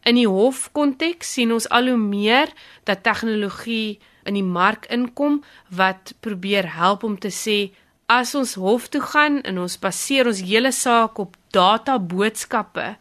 In 0.02 0.14
die 0.14 0.28
hofkonteks 0.28 1.32
sien 1.32 1.52
ons 1.52 1.68
al 1.68 1.86
hoe 1.86 1.96
meer 1.96 2.48
dat 2.84 3.02
tegnologie 3.02 3.98
in 4.24 4.34
die 4.34 4.46
mark 4.46 4.86
inkom 4.90 5.42
wat 5.68 6.14
probeer 6.20 6.74
help 6.76 7.04
om 7.04 7.18
te 7.18 7.30
sê 7.30 7.72
as 8.06 8.34
ons 8.34 8.54
hof 8.60 8.88
toe 8.92 9.00
gaan 9.00 9.40
en 9.48 9.58
ons 9.58 9.78
baseer 9.80 10.28
ons 10.28 10.42
hele 10.44 10.72
saak 10.72 11.18
op 11.18 11.36
data 11.54 11.98
boodskappe 11.98 12.94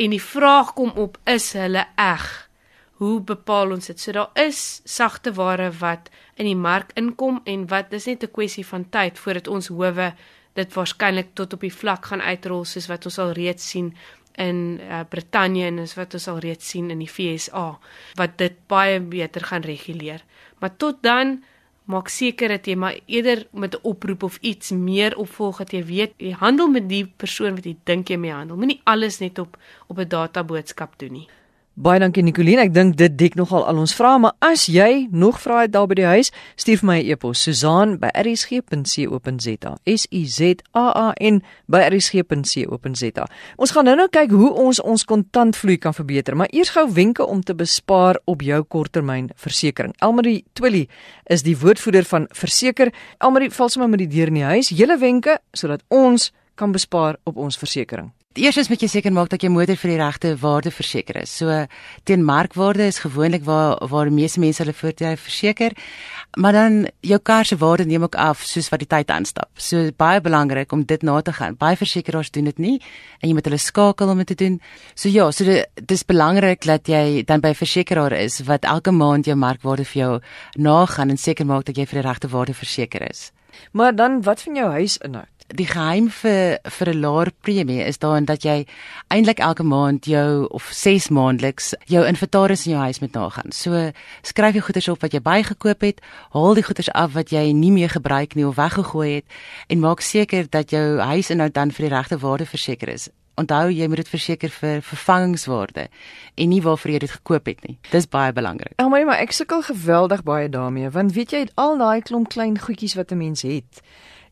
en 0.00 0.14
die 0.14 0.22
vraag 0.22 0.72
kom 0.74 0.94
op 0.96 1.18
is 1.28 1.52
hulle 1.52 1.84
eg? 2.00 2.26
Hoe 3.00 3.20
bepaal 3.24 3.72
ons 3.76 3.86
dit? 3.88 4.00
So 4.00 4.12
daar 4.12 4.30
is 4.36 4.80
sagte 4.84 5.32
ware 5.36 5.70
wat 5.80 6.10
in 6.36 6.48
die 6.48 6.58
mark 6.58 6.92
inkom 7.00 7.40
en 7.44 7.66
wat 7.68 7.90
dis 7.90 8.06
net 8.06 8.24
'n 8.24 8.32
kwessie 8.32 8.66
van 8.66 8.84
tyd 8.90 9.18
voordat 9.18 9.48
ons 9.48 9.68
howe 9.68 10.12
dit 10.54 10.74
waarskynlik 10.74 11.34
tot 11.34 11.52
op 11.52 11.60
die 11.60 11.72
vlak 11.72 12.06
gaan 12.10 12.20
uitrol 12.20 12.64
soos 12.64 12.88
wat 12.90 13.04
ons 13.06 13.18
al 13.18 13.32
reeds 13.32 13.68
sien 13.70 13.94
in 14.32 14.80
uh, 14.80 15.00
Brittanje 15.08 15.66
en 15.66 15.78
is 15.78 15.94
wat 15.94 16.14
ons 16.14 16.28
al 16.28 16.38
reeds 16.38 16.68
sien 16.68 16.90
in 16.90 16.98
die 16.98 17.08
FSA 17.08 17.78
wat 18.14 18.36
dit 18.38 18.56
baie 18.66 19.00
beter 19.00 19.44
gaan 19.44 19.62
reguleer. 19.62 20.24
Maar 20.58 20.76
tot 20.76 21.02
dan 21.02 21.42
maak 21.90 22.08
seker 22.08 22.48
dat 22.48 22.66
jy 22.66 22.76
maar 22.78 22.98
eerder 23.06 23.46
met 23.52 23.74
'n 23.74 23.82
oproep 23.82 24.22
of 24.22 24.38
iets 24.40 24.70
meer 24.70 25.16
opvolg 25.16 25.58
dat 25.58 25.72
jy 25.72 25.84
weet 25.84 26.12
jy 26.16 26.32
handel 26.32 26.68
met 26.68 26.88
die 26.88 27.06
persoon 27.06 27.54
wat 27.54 27.64
jy 27.64 27.76
dink 27.84 28.08
jy 28.08 28.16
mee 28.16 28.32
handel. 28.32 28.56
Moenie 28.56 28.80
alles 28.84 29.18
net 29.18 29.38
op 29.38 29.58
op 29.86 29.98
'n 29.98 30.08
data 30.08 30.44
boodskap 30.44 30.98
doen 30.98 31.12
nie. 31.12 31.28
Baie 31.78 32.00
dankie 32.02 32.24
Nicoline. 32.26 32.64
Ek 32.66 32.72
dink 32.74 32.96
dit 32.98 33.14
dek 33.14 33.36
nogal 33.38 33.62
al 33.70 33.78
ons 33.78 33.94
vrae, 33.94 34.18
maar 34.18 34.34
as 34.42 34.66
jy 34.66 35.06
nog 35.14 35.38
vrae 35.38 35.68
het 35.68 35.72
daar 35.72 35.86
by 35.86 35.94
die 36.00 36.08
huis, 36.10 36.34
stuur 36.58 36.82
vir 36.82 36.88
my 36.88 36.98
'n 36.98 37.06
e-pos 37.12 37.38
susaan@rsg.co.za. 37.46 39.72
S 39.86 40.06
U 40.10 40.26
Z 40.26 40.66
A 40.74 40.90
A 40.90 41.14
N 41.20 41.42
by 41.68 41.78
rsg.co.za. 41.78 43.26
Ons 43.56 43.70
gaan 43.70 43.84
nou-nou 43.84 44.08
kyk 44.08 44.30
hoe 44.30 44.52
ons 44.52 44.80
ons 44.80 45.04
kontantvloei 45.04 45.78
kan 45.78 45.94
verbeter, 45.94 46.36
maar 46.36 46.48
eers 46.50 46.70
gou 46.70 46.92
wenke 46.92 47.26
om 47.26 47.40
te 47.40 47.54
bespaar 47.54 48.18
op 48.24 48.42
jou 48.42 48.62
korttermynversekering. 48.62 49.94
Elmarie 50.00 50.44
Twilly 50.52 50.88
is 51.26 51.42
die 51.42 51.56
woordvoerder 51.56 52.04
van 52.04 52.26
Verseker. 52.30 52.92
Elmarie, 53.18 53.50
val 53.50 53.68
sommer 53.68 53.90
met 53.90 53.98
die 53.98 54.08
deur 54.08 54.26
in 54.26 54.34
die 54.34 54.42
huis. 54.42 54.68
Julle 54.68 54.98
wenke 54.98 55.38
sodat 55.52 55.82
ons 55.88 56.32
kan 56.54 56.72
bespaar 56.72 57.16
op 57.24 57.36
ons 57.36 57.58
versekerings. 57.58 58.19
Eerstens 58.38 58.68
moet 58.70 58.78
jy 58.78 58.86
seker 58.86 59.10
maak 59.10 59.26
dat 59.32 59.42
jou 59.42 59.48
motor 59.50 59.74
vir 59.74 59.90
die 59.90 59.96
regte 59.98 60.28
waarde 60.38 60.70
verseker 60.70 61.16
is. 61.18 61.32
So 61.34 61.50
teen 62.06 62.22
markwaarde 62.22 62.84
is 62.86 63.00
gewoonlik 63.02 63.42
waar 63.42 63.80
waar 63.90 64.06
die 64.06 64.14
meeste 64.14 64.38
mense 64.38 64.62
hulle 64.62 64.72
voertuie 64.72 65.16
verseker. 65.18 65.74
Maar 66.38 66.52
dan 66.52 66.76
jou 67.02 67.18
kar 67.18 67.44
se 67.44 67.58
waarde 67.58 67.88
neem 67.90 68.06
ook 68.06 68.14
af 68.14 68.44
soos 68.46 68.68
wat 68.70 68.84
die 68.84 68.86
tyd 68.86 69.10
aanstap. 69.10 69.50
So 69.58 69.90
baie 69.98 70.20
belangrik 70.22 70.70
om 70.70 70.84
dit 70.86 71.02
na 71.02 71.16
te 71.26 71.32
gaan. 71.32 71.56
Baie 71.58 71.74
versekerings 71.76 72.30
doen 72.30 72.46
dit 72.52 72.58
nie 72.58 72.76
en 73.18 73.26
jy 73.26 73.34
moet 73.34 73.50
hulle 73.50 73.58
skakel 73.58 74.14
om 74.14 74.22
dit 74.22 74.30
te 74.30 74.38
doen. 74.44 74.60
So 74.94 75.10
ja, 75.10 75.26
so 75.32 75.44
dit 75.44 75.90
is 75.90 76.06
belangrik 76.06 76.62
dat 76.70 76.86
jy 76.86 77.24
dan 77.26 77.40
by 77.42 77.50
'n 77.50 77.62
versekeraar 77.64 78.12
is 78.12 78.40
wat 78.46 78.62
elke 78.62 78.92
maand 78.92 79.26
jou 79.26 79.34
markwaarde 79.34 79.84
vir 79.84 80.02
jou 80.02 80.20
nagaan 80.54 81.10
en 81.10 81.18
seker 81.18 81.46
maak 81.46 81.64
dat 81.64 81.76
jy 81.76 81.84
vir 81.84 82.02
die 82.02 82.08
regte 82.08 82.28
waarde 82.28 82.54
verseker 82.54 83.10
is. 83.10 83.32
Maar 83.72 83.96
dan 83.96 84.22
wat 84.22 84.42
van 84.42 84.54
jou 84.54 84.70
huisinhoud? 84.70 85.39
Die 85.56 85.66
geheim 85.66 86.08
vir 86.10 86.58
vir 86.62 86.88
'n 86.88 87.00
laer 87.00 87.30
premie 87.40 87.84
is 87.84 87.98
daarin 87.98 88.24
dat 88.24 88.42
jy 88.42 88.66
eintlik 89.08 89.38
elke 89.38 89.62
maand 89.62 90.04
jou 90.04 90.46
of 90.50 90.70
6 90.72 91.08
maandeliks 91.08 91.74
jou 91.86 92.06
inventaris 92.06 92.66
in 92.66 92.72
jou 92.72 92.82
huis 92.82 93.00
moet 93.00 93.12
nagaan. 93.12 93.52
So 93.52 93.92
skryf 94.22 94.54
jy 94.54 94.60
goederes 94.60 94.88
op 94.88 95.00
wat 95.00 95.12
jy 95.12 95.20
bygekoop 95.20 95.80
het, 95.80 96.00
haal 96.30 96.54
die 96.54 96.62
goederes 96.62 96.92
af 96.92 97.12
wat 97.12 97.30
jy 97.30 97.52
nie 97.52 97.72
meer 97.72 97.88
gebruik 97.88 98.34
nie 98.34 98.46
of 98.46 98.56
weggegooi 98.56 99.14
het 99.14 99.24
en 99.68 99.80
maak 99.80 100.00
seker 100.00 100.46
dat 100.50 100.70
jou 100.70 100.98
huis 100.98 101.30
inhoud 101.30 101.54
dan 101.54 101.70
vir 101.70 101.88
die 101.88 101.96
regte 101.96 102.18
waarde 102.18 102.46
verseker 102.46 102.88
is. 102.88 103.08
Onthou 103.34 103.70
jy 103.70 103.86
moet 103.88 103.96
dit 103.96 104.08
verseker 104.08 104.50
vir 104.50 104.82
vervangingswaarde 104.82 105.88
en 106.34 106.48
nie 106.48 106.62
waarvoor 106.62 106.90
jy 106.90 106.98
dit 106.98 107.10
gekoop 107.10 107.46
het 107.46 107.66
nie. 107.66 107.78
Dis 107.90 108.08
baie 108.08 108.32
belangrik. 108.32 108.74
Ja, 108.76 108.88
maar, 108.88 109.04
maar 109.04 109.18
ek 109.18 109.32
sukkel 109.32 109.62
geweldig 109.62 110.22
baie 110.22 110.48
daarmee 110.48 110.90
want 110.90 111.12
weet 111.12 111.30
jy 111.30 111.48
al 111.54 111.78
daai 111.78 112.02
klomp 112.02 112.28
klein 112.28 112.58
goedjies 112.58 112.94
wat 112.94 113.12
'n 113.12 113.18
mens 113.18 113.42
het 113.42 113.82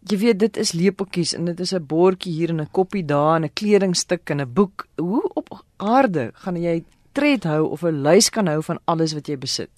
jy 0.07 0.19
weet 0.19 0.39
dit 0.39 0.57
is 0.57 0.73
lepeltjies 0.73 1.35
en 1.35 1.45
dit 1.45 1.61
is 1.61 1.73
'n 1.75 1.87
bordjie 1.87 2.33
hier 2.33 2.51
en 2.51 2.61
'n 2.61 2.71
koppie 2.71 3.05
daar 3.05 3.37
en 3.37 3.45
'n 3.45 3.53
kledingstuk 3.55 4.31
en 4.31 4.41
'n 4.41 4.53
boek. 4.53 4.87
Hoe 4.97 5.31
op 5.35 5.65
aarde 5.77 6.31
gaan 6.35 6.57
jy 6.57 6.85
tred 7.13 7.45
hou 7.45 7.69
of 7.71 7.83
'n 7.83 8.03
lys 8.03 8.31
kan 8.31 8.47
hou 8.47 8.63
van 8.63 8.79
alles 8.85 9.13
wat 9.13 9.27
jy 9.27 9.39
besit? 9.39 9.71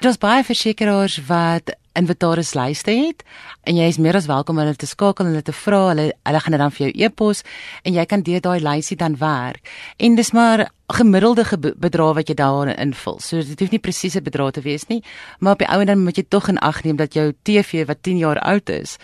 Daar's 0.00 0.18
baie 0.18 0.44
versekerings 0.44 1.26
wat 1.26 1.76
inventarislyste 1.98 2.90
het 2.90 3.24
en 3.66 3.76
jy 3.76 3.88
is 3.90 3.98
meer 3.98 4.14
as 4.14 4.28
welkom 4.30 4.56
om 4.56 4.62
hulle 4.62 4.76
te 4.78 4.86
skakel 4.86 5.24
en 5.24 5.32
hulle 5.32 5.42
te 5.42 5.52
vra. 5.52 5.88
Hulle 5.88 6.12
hulle 6.22 6.40
gaan 6.44 6.54
dit 6.54 6.60
dan 6.62 6.74
vir 6.76 6.86
jou 6.86 7.04
e-pos 7.04 7.42
en 7.82 7.96
jy 7.96 8.04
kan 8.06 8.22
deur 8.22 8.40
daai 8.40 8.60
lysie 8.60 8.96
dan 8.96 9.16
werk. 9.18 9.66
En 9.98 10.14
dis 10.14 10.30
maar 10.32 10.68
gemiddelde 10.86 11.74
bedrag 11.76 12.14
wat 12.14 12.28
jy 12.28 12.36
daarin 12.38 12.76
invul. 12.76 13.18
So 13.20 13.42
dit 13.42 13.60
hoef 13.60 13.74
nie 13.74 13.82
presiese 13.82 14.22
bedrag 14.22 14.54
te 14.56 14.62
wees 14.62 14.86
nie, 14.88 15.02
maar 15.40 15.58
op 15.58 15.64
die 15.64 15.68
ou 15.68 15.80
en 15.80 15.90
dan 15.90 16.04
moet 16.04 16.16
jy 16.16 16.24
tog 16.28 16.48
in 16.48 16.62
ag 16.62 16.84
neem 16.84 16.96
dat 16.96 17.14
jou 17.14 17.32
TV 17.42 17.84
wat 17.86 18.02
10 18.06 18.22
jaar 18.22 18.38
oud 18.38 18.70
is, 18.70 18.96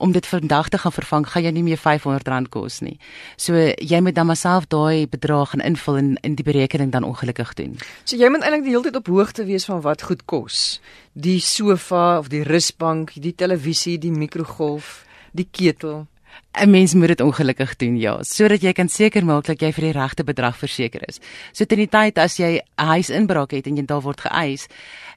om 0.00 0.12
dit 0.12 0.26
vandag 0.26 0.68
te 0.68 0.78
gaan 0.80 0.92
vervang, 0.92 1.26
gaan 1.28 1.44
jy 1.44 1.50
nie 1.52 1.64
meer 1.66 1.80
R500 1.80 2.48
kos 2.48 2.80
nie. 2.80 2.96
So 3.36 3.56
jy 3.76 4.00
moet 4.00 4.16
dan 4.16 4.30
maar 4.30 4.38
self 4.40 4.68
daai 4.72 5.04
bedrag 5.10 5.52
gaan 5.52 5.64
invul 5.66 5.98
en 6.00 6.14
in 6.24 6.38
die 6.38 6.46
berekening 6.46 6.92
dan 6.94 7.04
ongelukkig 7.04 7.52
doen. 7.58 7.76
So 8.04 8.16
jy 8.16 8.30
moet 8.32 8.46
eintlik 8.46 8.64
die 8.64 8.72
hele 8.72 8.88
tyd 8.88 8.96
op 8.96 9.10
hoogte 9.12 9.44
wees 9.44 9.68
van 9.68 9.82
wat 9.84 10.06
goed 10.08 10.24
kos. 10.24 10.80
Die 11.12 11.40
sofa 11.44 12.18
of 12.18 12.30
die 12.32 12.42
rusbank, 12.48 13.12
die 13.20 13.34
televisie, 13.36 13.98
die 14.00 14.14
mikrogolf, 14.14 15.04
die 15.36 15.48
ketel. 15.50 16.06
'n 16.52 16.70
Mens 16.70 16.94
moet 16.94 17.08
dit 17.08 17.20
ongelukkig 17.20 17.76
doen, 17.76 17.96
ja, 17.98 18.22
sodat 18.22 18.62
jy 18.62 18.72
kan 18.72 18.88
seker 18.88 19.24
maak 19.24 19.46
dat 19.46 19.60
jy 19.60 19.72
vir 19.72 19.84
die 19.84 19.98
regte 19.98 20.24
bedrag 20.24 20.56
verseker 20.58 21.02
is. 21.08 21.20
So 21.52 21.64
teen 21.64 21.84
die 21.84 21.90
tyd 21.90 22.18
as 22.18 22.38
jy 22.38 22.58
'n 22.58 22.86
huis 22.86 23.10
inbraak 23.10 23.50
het 23.50 23.66
en 23.66 23.76
jy 23.76 23.84
daar 23.84 24.02
word 24.02 24.20
geëis, 24.20 24.66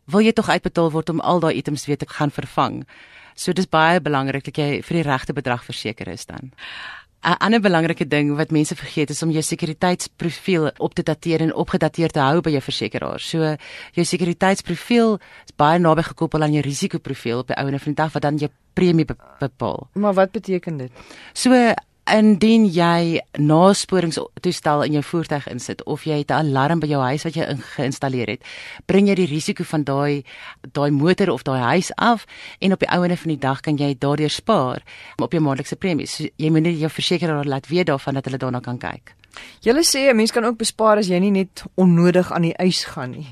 wil 0.06 0.22
jy 0.22 0.32
tog 0.32 0.50
uitbetaal 0.50 0.92
word 0.92 1.10
om 1.10 1.20
al 1.20 1.40
daai 1.40 1.56
items 1.56 1.86
weer 1.86 1.98
te 1.98 2.06
gaan 2.08 2.32
vervang. 2.32 2.84
So 3.36 3.54
dis 3.54 3.70
baie 3.70 4.02
belangrik 4.02 4.44
dat 4.44 4.58
jy 4.58 4.82
vir 4.82 5.02
die 5.02 5.08
regte 5.08 5.34
bedrag 5.34 5.64
verseker 5.64 6.08
is 6.08 6.26
dan. 6.26 6.52
'n 7.24 7.40
Ander 7.40 7.62
belangrike 7.64 8.08
ding 8.08 8.36
wat 8.36 8.52
mense 8.52 8.76
vergeet 8.76 9.10
is 9.10 9.22
om 9.24 9.32
jou 9.32 9.42
sekuriteitsprofiel 9.42 10.72
op 10.78 10.94
te 10.94 11.04
dateer 11.04 11.42
en 11.42 11.54
opgedateer 11.56 12.12
te 12.12 12.20
hou 12.20 12.42
by 12.42 12.52
jou 12.52 12.62
versekeraar. 12.62 13.20
So 13.20 13.56
jou 13.96 14.06
sekuriteitsprofiel 14.06 15.16
is 15.46 15.56
baie 15.56 15.80
naby 15.80 16.04
gekoppel 16.04 16.44
aan 16.44 16.52
jou 16.54 16.64
risikoprofiel 16.66 17.40
op 17.40 17.48
die 17.48 17.56
ouene 17.56 17.80
van 17.80 17.96
die 17.96 18.02
dag 18.04 18.12
wat 18.14 18.22
dan 18.22 18.38
jou 18.38 18.52
premie 18.74 19.08
bepaal. 19.40 19.88
Maar 19.94 20.14
wat 20.14 20.32
beteken 20.32 20.78
dit? 20.78 20.92
So 21.34 21.74
indien 22.12 22.66
jy 22.68 23.22
nasporingstoestel 23.40 24.84
in 24.84 24.98
jou 24.98 25.04
voertuig 25.04 25.48
insit 25.48 25.84
of 25.88 26.04
jy 26.04 26.18
het 26.20 26.32
'n 26.32 26.52
alarm 26.52 26.80
by 26.80 26.88
jou 26.88 27.02
huis 27.02 27.24
wat 27.24 27.34
jy 27.34 27.46
geïnstalleer 27.76 28.28
het, 28.28 28.42
bring 28.86 29.08
jy 29.08 29.16
die 29.16 29.28
risiko 29.28 29.64
van 29.64 29.84
daai 29.84 30.24
daai 30.74 30.92
motor 30.92 31.30
of 31.30 31.44
daai 31.44 31.62
huis 31.62 31.92
af 31.96 32.26
en 32.60 32.72
op 32.72 32.80
die 32.80 32.90
ouene 32.90 33.18
van 33.18 33.30
die 33.30 33.40
dag 33.40 33.62
kan 33.62 33.78
jy 33.78 33.96
daardeur 34.00 34.30
spaar 34.30 34.84
op 35.18 35.32
jou 35.32 35.42
maandelikse 35.42 35.76
premies. 35.76 36.16
So, 36.16 36.28
jy 36.36 36.50
moet 36.50 36.64
net 36.64 36.80
jou 36.80 36.90
versekeraar 36.90 37.46
laat 37.46 37.68
weet 37.68 37.88
daarvan 37.88 38.14
dat 38.14 38.26
hulle 38.26 38.38
daarna 38.38 38.60
kan 38.60 38.78
kyk. 38.78 39.16
Julle 39.62 39.84
sê 39.84 40.10
'n 40.10 40.16
mens 40.16 40.32
kan 40.32 40.46
ook 40.46 40.58
bespaar 40.58 40.98
as 40.98 41.08
jy 41.08 41.20
nie 41.20 41.32
net 41.32 41.64
onnodig 41.76 42.32
aan 42.32 42.42
die 42.42 42.56
ys 42.60 42.84
gaan 42.84 43.12
nie. 43.12 43.28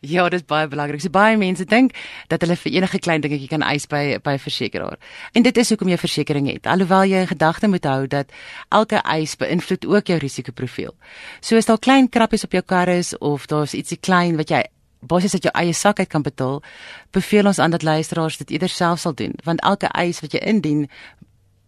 Ja, 0.00 0.28
dit 0.28 0.40
is 0.40 0.46
baie 0.46 0.68
belangrik. 0.68 1.00
So 1.00 1.10
baie 1.10 1.36
mense 1.36 1.64
dink 1.64 1.92
dat 2.28 2.40
hulle 2.40 2.56
vir 2.56 2.72
enige 2.72 2.98
klein 2.98 3.20
dingetjie 3.20 3.48
kan 3.48 3.62
eis 3.62 3.86
by 3.86 4.18
by 4.22 4.32
'n 4.32 4.38
versekeraar. 4.38 4.98
En 5.32 5.42
dit 5.42 5.56
is 5.56 5.68
hoekom 5.68 5.88
jy 5.88 5.98
versekerings 5.98 6.52
het. 6.52 6.66
Alhoewel 6.66 7.04
jy 7.04 7.20
'n 7.22 7.26
gedagte 7.26 7.68
moet 7.68 7.84
hou 7.84 8.06
dat 8.06 8.26
elke 8.70 8.96
eis 8.96 9.36
beïnvloed 9.36 9.86
ook 9.86 10.06
jou 10.06 10.18
risikoprofiel. 10.18 10.94
So 11.40 11.56
as 11.56 11.66
daar 11.66 11.78
klein 11.78 12.08
krappies 12.08 12.44
op 12.44 12.52
jou 12.52 12.62
kar 12.62 12.88
is 12.88 13.18
of 13.18 13.46
daar's 13.46 13.74
ietsie 13.74 13.98
klein 14.00 14.36
wat 14.36 14.48
jy 14.48 14.64
basies 15.00 15.34
uit 15.34 15.42
jou 15.42 15.52
eie 15.54 15.72
sak 15.72 15.98
uit 15.98 16.08
kan 16.08 16.22
betaal, 16.22 16.62
beveel 17.10 17.46
ons 17.46 17.58
aan 17.58 17.70
dat 17.70 17.82
luisteraars 17.82 18.36
dit 18.36 18.50
eerder 18.50 18.68
self 18.68 19.00
sal 19.00 19.14
doen, 19.14 19.34
want 19.44 19.60
elke 19.60 19.86
eis 19.86 20.20
wat 20.20 20.32
jy 20.32 20.38
indien 20.38 20.88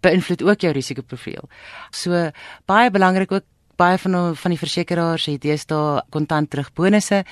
beïnvloed 0.00 0.42
ook 0.42 0.60
jou 0.60 0.72
risikoprofiel. 0.72 1.48
So 1.90 2.30
baie 2.66 2.90
belangrik 2.90 3.32
ook 3.32 3.44
baie 3.78 3.98
van 4.02 4.36
van 4.36 4.54
die 4.54 4.60
versekeraars 4.60 5.28
het 5.30 5.42
deesdae 5.42 6.02
kontant 6.14 6.50
terugbonusse 6.50 7.22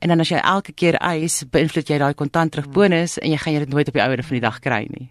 en 0.00 0.12
dan 0.12 0.20
as 0.20 0.30
jy 0.30 0.40
elke 0.42 0.72
keer 0.72 0.98
eis, 1.00 1.42
beïnvloed 1.50 1.90
jy 1.90 1.98
daai 1.98 2.14
kontant 2.14 2.52
terugbonus 2.52 3.18
en 3.18 3.32
jy 3.32 3.40
gaan 3.40 3.62
dit 3.64 3.72
nooit 3.72 3.88
op 3.88 3.96
die 3.96 4.04
ouer 4.04 4.22
van 4.22 4.36
die 4.36 4.44
dag 4.44 4.58
kry 4.60 4.84
nie. 4.90 5.08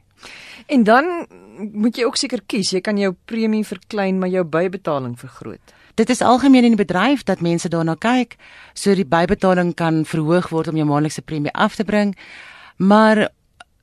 En 0.67 0.83
dan 0.83 1.27
moet 1.73 1.97
jy 1.97 2.05
ook 2.05 2.17
seker 2.17 2.41
kies, 2.47 2.71
jy 2.73 2.81
kan 2.81 2.97
jou 2.97 3.13
premie 3.25 3.65
verklein 3.65 4.19
maar 4.19 4.31
jou 4.31 4.43
bybetaling 4.43 5.17
vergroot. 5.19 5.73
Dit 5.95 6.09
is 6.09 6.23
algemeen 6.25 6.65
in 6.65 6.73
die 6.73 6.85
bedryf 6.85 7.23
dat 7.23 7.41
mense 7.41 7.69
daarna 7.69 7.93
kyk, 7.95 8.37
so 8.73 8.95
die 8.97 9.05
bybetaling 9.05 9.75
kan 9.77 10.01
verhoog 10.09 10.49
word 10.49 10.71
om 10.71 10.79
jou 10.79 10.87
maandelikse 10.89 11.21
premie 11.21 11.53
af 11.53 11.75
te 11.77 11.85
bring. 11.85 12.15
Maar 12.77 13.27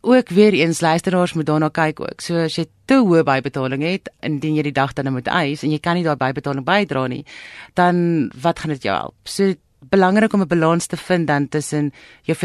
ook 0.00 0.28
weer 0.28 0.52
eens 0.52 0.80
luisteraars 0.80 1.32
moet 1.32 1.46
daarna 1.46 1.68
kyk 1.68 2.00
ook. 2.00 2.20
So 2.20 2.36
as 2.44 2.56
jy 2.56 2.66
te 2.84 3.00
hoë 3.04 3.24
bybetaling 3.24 3.82
het 3.84 4.10
indien 4.20 4.56
jy 4.56 4.62
die 4.62 4.76
dag 4.76 4.92
dan 4.92 5.12
moet 5.12 5.28
eis 5.28 5.62
en 5.62 5.70
jy 5.70 5.78
kan 5.78 5.98
nie 5.98 6.04
daai 6.04 6.16
bybetaling 6.16 6.64
bydra 6.64 7.06
nie, 7.06 7.24
dan 7.74 8.30
wat 8.42 8.58
gaan 8.58 8.74
dit 8.74 8.88
jou 8.88 8.96
help? 8.96 9.16
So 9.24 9.54
belangrik 9.90 10.32
om 10.32 10.42
'n 10.42 10.48
balans 10.48 10.86
te 10.86 10.96
vind 10.96 11.26
dan 11.26 11.48
tussen 11.48 11.92
jou 12.22 12.36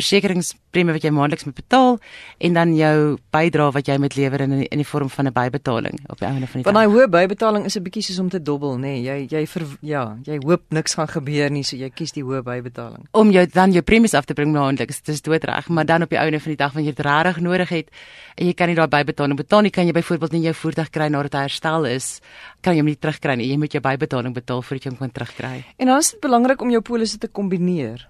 versekeringspremie 0.76 0.96
wat 0.96 1.06
jy 1.06 1.12
maandeliks 1.14 1.46
moet 1.48 1.58
betaal 1.58 1.98
en 2.40 2.54
dan 2.56 2.74
jou 2.76 3.18
bydrae 3.34 3.72
wat 3.76 3.88
jy 3.88 3.98
moet 4.00 4.16
lewer 4.16 4.42
in 4.46 4.54
in 4.66 4.82
die 4.82 4.88
vorm 4.88 5.10
van 5.10 5.28
'n 5.28 5.34
bybetaling 5.34 6.00
op 6.10 6.20
die 6.20 6.28
einde 6.28 6.48
van 6.48 6.62
die 6.62 6.64
dag. 6.64 6.74
Want 6.74 6.76
daai 6.76 6.94
hoë 6.94 7.08
bybetaling 7.10 7.66
is 7.66 7.76
'n 7.76 7.84
bietjie 7.84 8.04
soos 8.04 8.20
om 8.20 8.30
te 8.30 8.42
dobbel, 8.42 8.78
nê? 8.78 8.82
Nee. 8.82 9.04
Jy 9.04 9.28
jy 9.30 9.48
ver, 9.48 9.64
ja, 9.82 10.18
jy 10.24 10.40
hoop 10.44 10.64
niks 10.70 10.94
gaan 10.96 11.08
gebeur 11.08 11.50
nie, 11.50 11.64
so 11.64 11.76
jy 11.76 11.90
kies 11.90 12.12
die 12.12 12.24
hoë 12.24 12.44
bybetaling. 12.44 13.08
Om 13.12 13.32
jou 13.32 13.46
dan 13.46 13.72
jou 13.72 13.82
premies 13.82 14.14
af 14.14 14.26
te 14.26 14.34
bring 14.34 14.52
maandeliks, 14.52 15.02
dis 15.02 15.22
doodreg, 15.22 15.70
maar 15.70 15.86
dan 15.86 16.02
op 16.02 16.10
die 16.10 16.18
einde 16.18 16.40
van 16.40 16.50
die 16.50 16.58
dag 16.58 16.74
wanneer 16.74 16.92
jy 16.92 16.96
dit 16.96 17.06
regtig 17.06 17.42
nodig 17.42 17.70
het 17.70 17.90
en 18.36 18.48
jy 18.48 18.54
kan 18.54 18.68
nie 18.68 18.76
daai 18.76 18.88
bybetaling 18.88 19.38
betaal 19.38 19.62
nie, 19.62 19.72
kan 19.72 19.86
jy 19.86 19.92
byvoorbeeld 19.94 20.32
nie 20.32 20.42
jou 20.42 20.54
voertuig 20.54 20.90
kry 20.90 21.08
nadat 21.08 21.34
hy 21.34 21.42
herstel 21.42 21.86
is, 21.86 22.22
kan 22.62 22.74
jy 22.74 22.80
hom 22.80 22.88
nie 22.88 22.98
terugkry 22.98 23.36
nie. 23.36 23.48
Jy 23.48 23.58
moet 23.58 23.72
jou 23.72 23.82
bybetaling 23.82 24.34
betaal 24.34 24.62
voordat 24.62 24.84
jy 24.84 24.90
hom 24.90 24.98
kan 24.98 25.12
terugkry. 25.12 25.64
En 25.78 25.88
dan 25.88 25.98
is 25.98 26.12
dit 26.12 26.22
belangrik 26.22 26.62
om 26.62 26.70
jou 26.70 26.82
polisse 26.82 27.18
te 27.18 27.28
kombineer. 27.28 28.10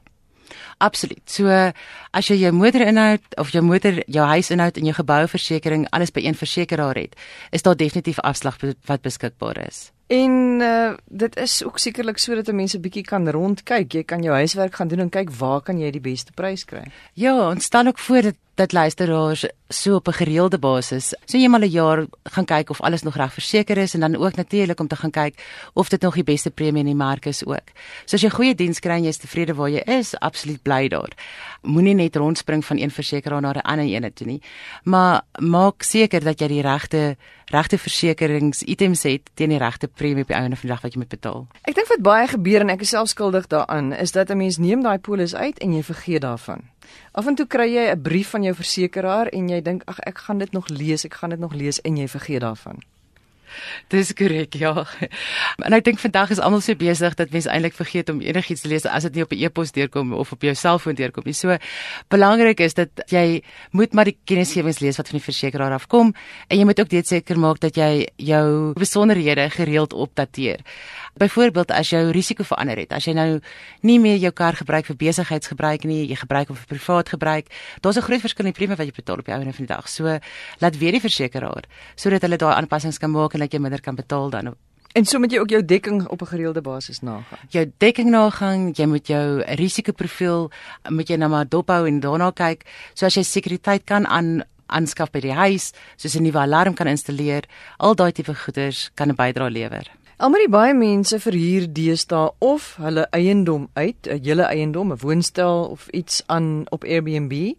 Absoluut. 0.78 1.24
So 1.26 1.48
as 2.12 2.28
jy 2.28 2.36
jou 2.36 2.52
motorinhoud 2.52 3.36
of 3.40 3.52
jou 3.56 3.64
motor, 3.64 4.02
jou 4.08 4.28
huisinhoud 4.28 4.78
en 4.78 4.92
jou 4.92 4.96
gebouversekering 4.96 5.88
alles 5.96 6.12
by 6.12 6.26
een 6.26 6.36
versekeraar 6.36 6.96
het, 6.96 7.16
is 7.52 7.62
daar 7.62 7.76
definitief 7.76 8.20
afslag 8.20 8.60
wat 8.86 9.02
beskikbaar 9.02 9.68
is. 9.68 9.92
En 10.08 10.62
uh, 10.62 10.94
dit 11.06 11.36
is 11.36 11.64
ook 11.66 11.80
sekerlik 11.82 12.20
sodat 12.22 12.52
mense 12.54 12.80
bietjie 12.80 13.04
kan 13.04 13.26
rondkyk. 13.30 13.94
Jy 13.94 14.04
kan 14.06 14.22
jou 14.22 14.36
huiswerk 14.38 14.76
gaan 14.76 14.88
doen 14.92 15.08
en 15.08 15.10
kyk 15.10 15.32
waar 15.40 15.64
kan 15.66 15.80
jy 15.82 15.90
die 15.96 16.04
beste 16.04 16.36
prys 16.38 16.66
kry. 16.70 16.84
Ja, 17.18 17.34
ons 17.50 17.66
staan 17.66 17.88
ook 17.88 18.00
voor 18.00 18.22
dat 18.22 18.42
dat 18.56 18.72
luisteraars 18.72 19.46
so 19.68 19.96
op 19.96 20.08
'n 20.08 20.12
gereelde 20.12 20.60
basis 20.60 21.14
so 21.26 21.38
eenmal 21.38 21.60
'n 21.60 21.70
jaar 21.70 22.06
gaan 22.24 22.46
kyk 22.46 22.70
of 22.70 22.82
alles 22.82 23.02
nog 23.02 23.16
reg 23.16 23.34
verseker 23.34 23.78
is 23.78 23.94
en 23.94 24.00
dan 24.00 24.16
ook 24.16 24.36
natuurlik 24.36 24.80
om 24.80 24.88
te 24.88 24.96
gaan 24.96 25.12
kyk 25.12 25.44
of 25.74 25.90
dit 25.90 26.02
nog 26.02 26.14
die 26.14 26.24
beste 26.24 26.50
premie 26.50 26.80
in 26.80 26.86
die 26.86 26.96
mark 26.96 27.26
is 27.26 27.46
ook. 27.46 27.68
So 28.06 28.16
as 28.16 28.22
jy 28.22 28.30
goeie 28.30 28.56
diens 28.56 28.80
kry 28.80 28.92
en 28.92 29.04
jy 29.04 29.10
is 29.10 29.18
tevrede 29.18 29.54
waar 29.54 29.70
jy 29.70 29.82
is, 29.86 30.20
absoluut 30.20 30.62
bly 30.66 30.88
daar. 30.92 31.14
Moenie 31.62 31.96
net 31.98 32.18
rondspring 32.18 32.66
van 32.66 32.82
een 32.82 32.92
versekeraar 32.92 33.42
na 33.42 33.54
'n 33.54 33.62
ander 33.62 33.86
ene 33.86 34.14
toe 34.14 34.28
nie, 34.28 34.42
maar 34.84 35.22
maak 35.40 35.84
seker 35.84 36.24
dat 36.24 36.40
jy 36.40 36.48
die 36.48 36.62
regte 36.62 37.18
regte 37.46 37.78
versekeringsitems 37.78 39.04
het 39.04 39.30
teen 39.34 39.50
die 39.50 39.58
regte 39.58 39.88
premie 39.88 40.22
op 40.22 40.28
die 40.28 40.36
einde 40.36 40.56
van 40.56 40.68
die 40.68 40.74
dag 40.74 40.82
wat 40.82 40.94
jy 40.94 41.00
moet 41.00 41.10
betaal. 41.10 41.48
Ek 41.62 41.76
dink 41.76 41.88
wat 41.88 42.02
baie 42.02 42.28
gebeur 42.28 42.62
en 42.62 42.70
ek 42.70 42.82
is 42.82 42.90
self 42.90 43.10
skuldig 43.10 43.48
daaraan, 43.48 43.94
is 43.94 44.12
dat 44.12 44.30
'n 44.30 44.38
mens 44.38 44.58
neem 44.58 44.82
daai 44.82 44.98
polis 44.98 45.36
uit 45.36 45.60
en 45.60 45.74
jy 45.74 45.84
vergeet 45.84 46.22
daarvan. 46.22 46.62
Af 47.12 47.28
en 47.28 47.36
toe 47.36 47.48
kry 47.48 47.70
jy 47.74 47.92
'n 47.92 48.02
brief 48.02 48.30
van 48.30 48.44
jou 48.44 48.56
versekeraar 48.56 49.28
en 49.28 49.50
jy 49.50 49.62
dink 49.62 49.82
ag 49.86 50.00
ek 50.00 50.18
gaan 50.18 50.38
dit 50.38 50.52
nog 50.52 50.68
lees, 50.68 51.06
ek 51.06 51.14
gaan 51.14 51.30
dit 51.30 51.40
nog 51.40 51.54
lees 51.54 51.82
en 51.82 51.98
jy 51.98 52.08
vergeet 52.08 52.42
daarvan. 52.42 52.82
Dis 53.94 54.14
korrek, 54.14 54.54
ja. 54.60 54.86
En 55.64 55.74
ek 55.74 55.86
dink 55.86 56.00
vandag 56.00 56.34
is 56.36 56.40
almal 56.40 56.62
so 56.62 56.76
besig 56.76 57.16
dat 57.20 57.32
mense 57.32 57.50
eintlik 57.50 57.76
vergeet 57.78 58.10
om 58.10 58.22
enigiets 58.22 58.66
te 58.66 58.72
lees 58.72 58.86
as 58.86 59.08
dit 59.08 59.16
nie 59.16 59.24
op 59.24 59.32
'n 59.34 59.44
e-pos 59.44 59.72
deurkom 59.72 60.14
of 60.14 60.32
op 60.32 60.42
jou 60.42 60.56
selfoon 60.56 60.96
deurkom 60.96 61.24
nie. 61.26 61.34
So 61.34 61.58
belangrik 62.10 62.60
is 62.60 62.74
dat 62.74 62.90
jy 63.12 63.44
moet 63.72 63.94
maar 63.94 64.06
die 64.06 64.18
kennisgewings 64.26 64.80
lees 64.80 64.98
wat 64.98 65.10
van 65.10 65.20
die 65.20 65.26
versekeraar 65.26 65.74
afkom 65.74 66.14
en 66.48 66.58
jy 66.58 66.66
moet 66.66 66.80
ook 66.80 66.90
dit 66.90 67.08
seker 67.08 67.40
maak 67.40 67.60
dat 67.60 67.76
jy 67.76 68.08
jou 68.18 68.74
besonderhede 68.74 69.50
gereeld 69.50 69.94
opdateer. 69.94 70.60
Byvoorbeeld 71.16 71.72
as 71.72 71.90
jou 71.90 72.12
risiko 72.12 72.44
verander 72.44 72.78
het, 72.78 72.92
as 72.92 73.06
jy 73.08 73.14
nou 73.16 73.40
nie 73.88 74.00
meer 74.04 74.18
jou 74.20 74.32
kar 74.36 74.58
gebruik 74.60 74.86
vir 74.86 74.98
besigheidsgebruik 75.00 75.86
nie, 75.88 76.02
jy 76.10 76.18
gebruik 76.20 76.50
hom 76.52 76.58
vir 76.60 76.68
privaat 76.74 77.10
gebruik, 77.10 77.48
daar's 77.82 77.98
'n 77.98 78.04
groot 78.04 78.22
verskil 78.22 78.46
in 78.46 78.52
die 78.52 78.60
premie 78.60 78.76
wat 78.76 78.88
jy 78.88 78.92
betaal 78.92 79.20
op 79.20 79.26
die 79.26 79.34
einde 79.34 79.54
van 79.54 79.66
die 79.66 79.74
dag. 79.76 79.88
So 79.88 80.20
laat 80.60 80.78
weer 80.78 80.92
die 80.92 81.00
versekeraar 81.00 81.64
sodat 81.96 82.22
hulle 82.22 82.38
daai 82.38 82.56
aanpassings 82.56 83.00
kan 83.00 83.12
maak 83.12 83.34
en 83.34 83.40
dat 83.40 83.54
jy 83.54 83.60
minder 83.60 83.82
kan 83.82 83.96
betaal 83.96 84.30
dan. 84.30 84.56
En 84.96 85.06
so 85.06 85.20
moet 85.20 85.32
jy 85.32 85.40
ook 85.40 85.50
jou 85.50 85.66
dekking 85.66 86.08
op 86.08 86.22
'n 86.22 86.26
gereelde 86.26 86.62
basis 86.62 87.00
nagaan. 87.02 87.40
Jou 87.50 87.72
dekking 87.78 88.10
nagaan, 88.10 88.72
jy 88.72 88.86
moet 88.86 89.08
jou 89.08 89.44
risikoprofiel 89.44 90.52
moet 90.90 91.08
jy 91.08 91.16
nou 91.16 91.30
maar 91.30 91.46
dophou 91.48 91.88
en 91.88 92.00
daarna 92.00 92.32
kyk. 92.32 92.66
So 92.94 93.06
as 93.06 93.16
jy 93.16 93.24
sekuriteit 93.24 93.84
kan 93.86 94.08
aan 94.08 94.44
aanskaf 94.68 95.12
by 95.12 95.20
die 95.20 95.34
huis, 95.34 95.74
soos 95.96 96.16
'n 96.16 96.24
nuwe 96.24 96.40
alarm 96.40 96.74
kan 96.74 96.88
installeer, 96.88 97.44
al 97.78 97.96
daai 97.96 98.12
tipe 98.12 98.36
goeders 98.36 98.92
kan 98.96 99.10
'n 99.10 99.16
bydrae 99.16 99.52
lewer. 99.52 100.05
Almarie 100.16 100.48
baie 100.48 100.72
mense 100.72 101.18
verhuur 101.20 101.66
deesdae 101.76 102.30
of 102.40 102.70
hulle 102.80 103.02
eiendom 103.12 103.66
uit, 103.76 104.08
'n 104.08 104.24
hele 104.24 104.46
eiendom, 104.48 104.94
'n 104.94 105.02
woonstel 105.04 105.66
of 105.68 105.90
iets 105.92 106.24
aan 106.28 106.64
op 106.72 106.84
Airbnb 106.84 107.54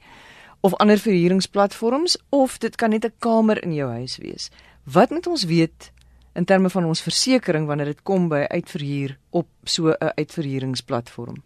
of 0.61 0.75
ander 0.75 0.99
verhuuringsplatforms 0.99 2.17
of 2.29 2.59
dit 2.59 2.77
kan 2.77 2.91
net 2.91 3.05
'n 3.05 3.13
kamer 3.19 3.63
in 3.63 3.75
jou 3.75 3.91
huis 3.91 4.17
wees. 4.17 4.51
Wat 4.85 5.11
moet 5.11 5.27
ons 5.27 5.45
weet 5.45 5.93
in 6.33 6.45
terme 6.45 6.71
van 6.71 6.85
ons 6.85 7.01
versekerings 7.01 7.67
wanneer 7.67 7.87
dit 7.87 8.03
kom 8.03 8.29
by 8.29 8.45
uitverhuur 8.49 9.19
op 9.31 9.47
so 9.65 9.89
'n 9.91 10.13
uitverhuuringsplatform? 10.15 11.43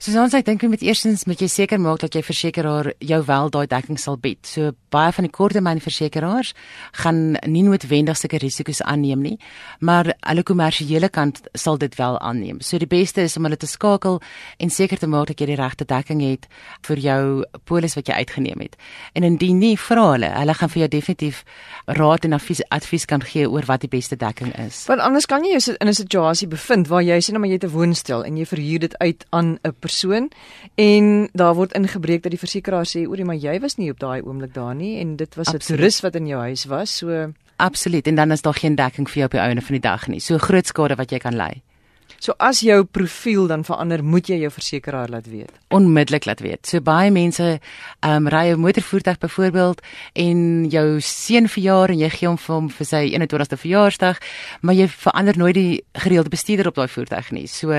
Soos 0.00 0.32
ek 0.32 0.46
dink 0.46 0.62
jy 0.64 0.68
moet 0.72 0.80
eerstens 0.80 1.26
moet 1.28 1.42
jy 1.44 1.46
seker 1.52 1.76
maak 1.76 1.98
dat 2.00 2.14
jy 2.16 2.22
versekeraar 2.24 2.86
jou 3.04 3.18
wel 3.28 3.50
daai 3.52 3.66
dekking 3.68 3.98
sal 4.00 4.14
bied. 4.16 4.38
So 4.48 4.70
baie 4.88 5.12
van 5.12 5.26
die 5.26 5.32
korttermynversekeraars 5.36 6.54
gaan 7.02 7.18
nie 7.44 7.60
noodwendig 7.66 8.16
sulke 8.16 8.38
risiko's 8.40 8.80
aanneem 8.80 9.20
nie, 9.20 9.34
maar 9.84 10.08
hulle 10.24 10.44
kommersiële 10.48 11.10
kant 11.12 11.42
sal 11.52 11.76
dit 11.76 11.92
wel 12.00 12.16
aanneem. 12.16 12.62
So 12.64 12.80
die 12.80 12.88
beste 12.88 13.26
is 13.28 13.36
om 13.36 13.44
hulle 13.44 13.58
te 13.60 13.68
skakel 13.68 14.16
en 14.56 14.72
seker 14.72 14.96
te 14.96 15.10
maak 15.10 15.34
dat 15.34 15.42
jy 15.44 15.50
die 15.50 15.58
regte 15.60 15.84
dekking 15.84 16.24
het 16.24 16.48
vir 16.88 17.04
jou 17.04 17.20
polis 17.68 17.98
wat 18.00 18.08
jy 18.08 18.22
uitgeneem 18.24 18.64
het. 18.64 18.80
En 19.12 19.28
indien 19.28 19.60
nie, 19.60 19.74
vra 19.76 20.06
hulle. 20.14 20.32
Hulle 20.32 20.56
gaan 20.56 20.72
vir 20.72 20.86
jou 20.86 20.90
definitief 20.96 21.44
raad 22.00 22.24
en 22.24 22.38
advies 22.38 22.64
advies 22.72 23.04
kan 23.04 23.20
gee 23.20 23.44
oor 23.44 23.68
wat 23.68 23.84
die 23.84 23.92
beste 23.92 24.16
dekking 24.16 24.56
is. 24.64 24.86
Want 24.88 25.04
anders 25.04 25.28
kan 25.28 25.44
jy 25.44 25.60
jou 25.60 25.76
in 25.76 25.92
'n 25.92 26.00
situasie 26.00 26.48
bevind 26.48 26.88
waar 26.88 27.04
jy 27.04 27.20
sê 27.20 27.36
nou 27.36 27.44
maar 27.44 27.52
jy 27.52 27.60
het 27.60 27.68
'n 27.68 27.76
woonstel 27.76 28.24
en 28.24 28.40
jy 28.40 28.46
verhuur 28.48 28.80
dit 28.80 28.98
uit 28.98 29.26
aan 29.28 29.58
'n 29.60 29.76
persoon 29.90 30.30
en 30.80 31.28
daar 31.32 31.54
word 31.58 31.74
ingebreek 31.78 32.22
dat 32.24 32.34
die 32.34 32.40
versekeraar 32.40 32.88
sê 32.88 33.04
oor 33.08 33.24
maar 33.26 33.40
jy 33.40 33.58
was 33.60 33.76
nie 33.80 33.90
op 33.90 34.00
daai 34.00 34.22
oomblik 34.22 34.54
daar 34.54 34.74
nie 34.74 34.98
en 35.02 35.16
dit 35.20 35.38
was 35.38 35.52
'n 35.52 35.58
toerist 35.58 36.06
wat 36.06 36.14
in 36.16 36.26
jou 36.26 36.40
huis 36.40 36.64
was. 36.64 36.96
So 36.98 37.32
absoluut. 37.56 38.06
En 38.06 38.14
dan 38.14 38.30
is 38.32 38.42
daar 38.42 38.54
geen 38.54 38.74
dekking 38.74 39.08
vir 39.08 39.16
jou 39.16 39.26
op 39.26 39.36
die 39.36 39.40
einde 39.40 39.60
van 39.60 39.74
die 39.74 39.88
dag 39.90 40.06
nie. 40.08 40.20
So 40.20 40.38
groot 40.38 40.66
skade 40.66 40.96
wat 40.96 41.10
jy 41.10 41.18
kan 41.18 41.36
ly 41.36 41.62
So 42.20 42.34
as 42.36 42.60
jou 42.60 42.82
profiel 42.84 43.46
dan 43.48 43.62
verander, 43.64 44.02
moet 44.04 44.28
jy 44.28 44.36
jou 44.42 44.50
versekeraar 44.52 45.08
laat 45.08 45.28
weet. 45.32 45.54
Onmiddellik 45.72 46.26
laat 46.28 46.42
weet. 46.44 46.66
So 46.68 46.84
baie 46.84 47.08
mense 47.10 47.46
ehm 47.56 48.26
um, 48.26 48.28
ry 48.28 48.52
'n 48.52 48.60
motorvoertuig 48.60 49.18
byvoorbeeld 49.18 49.80
en 50.12 50.68
jou 50.68 51.00
seun 51.00 51.48
verjaar 51.48 51.88
en 51.90 51.98
jy 51.98 52.10
gee 52.10 52.28
hom 52.28 52.36
vir 52.38 52.54
hom 52.54 52.68
vir 52.68 52.86
sy 52.86 53.08
21ste 53.16 53.56
verjaarsdag, 53.56 54.18
maar 54.60 54.74
jy 54.74 54.88
verander 54.88 55.38
nooit 55.38 55.54
die 55.54 55.84
gereelde 55.94 56.28
bestuurder 56.28 56.68
op 56.68 56.74
daai 56.74 56.88
voertuig 56.88 57.30
nie. 57.30 57.46
So 57.46 57.70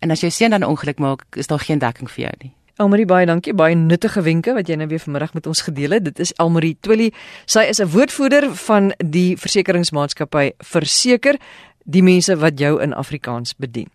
en 0.00 0.10
as 0.10 0.20
jou 0.20 0.30
seun 0.30 0.50
dan 0.50 0.62
ongeluk 0.62 0.98
maak, 0.98 1.24
is 1.36 1.46
daar 1.46 1.60
geen 1.60 1.78
dekking 1.78 2.10
vir 2.10 2.24
jou 2.24 2.34
nie. 2.42 2.52
Elmarie 2.76 3.06
baie 3.06 3.26
dankie, 3.26 3.54
baie 3.54 3.74
nuttige 3.74 4.20
wenke 4.20 4.52
wat 4.52 4.68
jy 4.68 4.76
nou 4.76 4.86
weer 4.86 5.00
vanmiddag 5.00 5.32
met 5.32 5.46
ons 5.46 5.62
gedeel 5.64 5.90
het. 5.90 6.04
Dit 6.04 6.18
is 6.20 6.32
Elmarie 6.36 6.76
Twilly. 6.80 7.12
Sy 7.46 7.60
is 7.60 7.80
'n 7.80 7.88
woordvoerder 7.88 8.54
van 8.54 8.92
die 8.98 9.36
versekeringsmaatskappy 9.36 10.52
Verseker 10.58 11.38
die 11.86 12.02
mense 12.02 12.36
wat 12.42 12.58
jou 12.60 12.76
in 12.82 12.94
Afrikaans 12.94 13.54
bedien. 13.56 13.90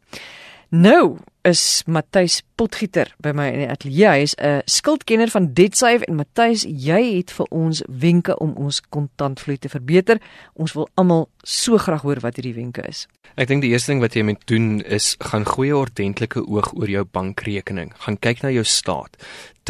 Nou 0.72 1.18
is 1.44 1.84
Matthys 1.86 2.38
Potgieter 2.56 3.10
by 3.20 3.34
my 3.36 3.50
in 3.52 3.64
die 3.66 3.68
ateljee. 3.68 4.08
Hy 4.08 4.22
is 4.24 4.36
'n 4.38 4.62
skuldkenner 4.66 5.28
van 5.28 5.54
DebtSafe 5.54 6.06
en 6.06 6.16
Matthys, 6.16 6.64
jy 6.64 7.18
het 7.18 7.32
vir 7.32 7.46
ons 7.50 7.82
wenke 7.88 8.38
om 8.38 8.54
ons 8.56 8.82
kontantvloei 8.82 9.58
te 9.58 9.70
verbeter. 9.70 10.22
Ons 10.54 10.74
wil 10.74 10.88
almal 10.96 11.30
so 11.44 11.78
graag 11.78 12.02
hoor 12.02 12.20
wat 12.20 12.36
hierdie 12.36 12.54
wenke 12.54 12.88
is. 12.88 13.08
Ek 13.36 13.48
dink 13.48 13.62
die 13.62 13.72
eerste 13.72 13.92
ding 13.92 14.02
wat 14.02 14.14
jy 14.14 14.24
moet 14.24 14.48
doen 14.48 14.82
is 14.82 15.16
gaan 15.20 15.46
gooi 15.46 15.70
'n 15.70 15.74
ordentlike 15.76 16.48
oog 16.48 16.74
oor 16.74 16.90
jou 16.90 17.04
bankrekening. 17.04 17.92
Gaan 17.98 18.20
kyk 18.20 18.42
na 18.42 18.50
jou 18.50 18.64
staat 18.64 19.18